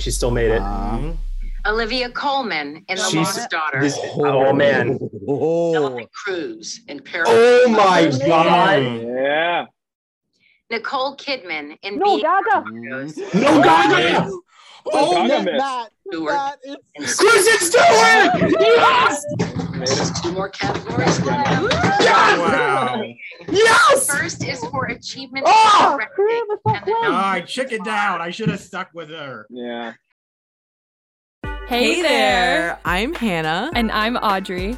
She 0.06 0.12
still 0.12 0.30
made 0.30 0.52
it. 0.52 0.62
Uh-huh. 0.62 1.14
Olivia 1.66 2.12
Colman 2.12 2.86
in 2.88 2.96
The 2.96 3.04
She's- 3.06 3.16
Lost 3.38 3.50
Daughter. 3.50 3.82
this- 3.82 3.98
oh 4.20 4.54
man. 4.54 5.00
Oh. 5.28 5.74
Penelope 5.74 6.08
Cruz 6.14 6.82
in 6.88 7.00
Paris. 7.00 7.28
Oh 7.32 7.68
my 7.70 8.08
oh, 8.14 8.28
god. 8.28 8.84
Yeah. 8.84 9.66
Nicole 10.70 11.18
Kidman 11.18 11.80
in 11.82 11.98
No, 11.98 12.06
Being 12.06 12.20
Gaga. 12.22 12.66
Heroes. 12.72 13.18
No 13.34 13.64
Gaga. 13.64 14.28
Oh, 14.30 14.42
Oh, 14.94 15.14
Gaga 15.16 15.28
that, 15.28 15.46
missed. 15.46 15.58
that, 15.58 15.90
Stewart. 16.08 16.34
that 16.34 16.60
is 16.96 17.16
Kristen 17.16 17.60
Stewart. 17.60 18.52
Yes. 18.62 19.26
There's 19.74 20.22
two 20.22 20.32
more 20.32 20.50
categories. 20.50 21.20
Yes. 21.26 22.40
Wow. 22.40 23.04
Yes. 23.50 24.10
First 24.10 24.44
is 24.44 24.60
for 24.72 24.86
achievement. 24.86 25.46
Oh! 25.48 25.90
in 25.92 25.98
directing, 25.98 26.16
Crew 26.16 26.28
was 26.48 26.60
so 26.66 26.74
and 26.76 26.86
then 26.86 26.96
close. 26.96 27.14
I 27.14 27.42
chicken 27.42 27.84
down. 27.84 28.22
I 28.22 28.30
should 28.30 28.50
have 28.50 28.60
stuck 28.60 28.90
with 28.94 29.10
her. 29.10 29.48
Yeah. 29.50 29.94
Hey, 31.68 32.02
there. 32.02 32.80
I'm 32.86 33.14
Hannah. 33.14 33.72
And 33.74 33.92
I'm 33.92 34.18
Audrey. 34.18 34.78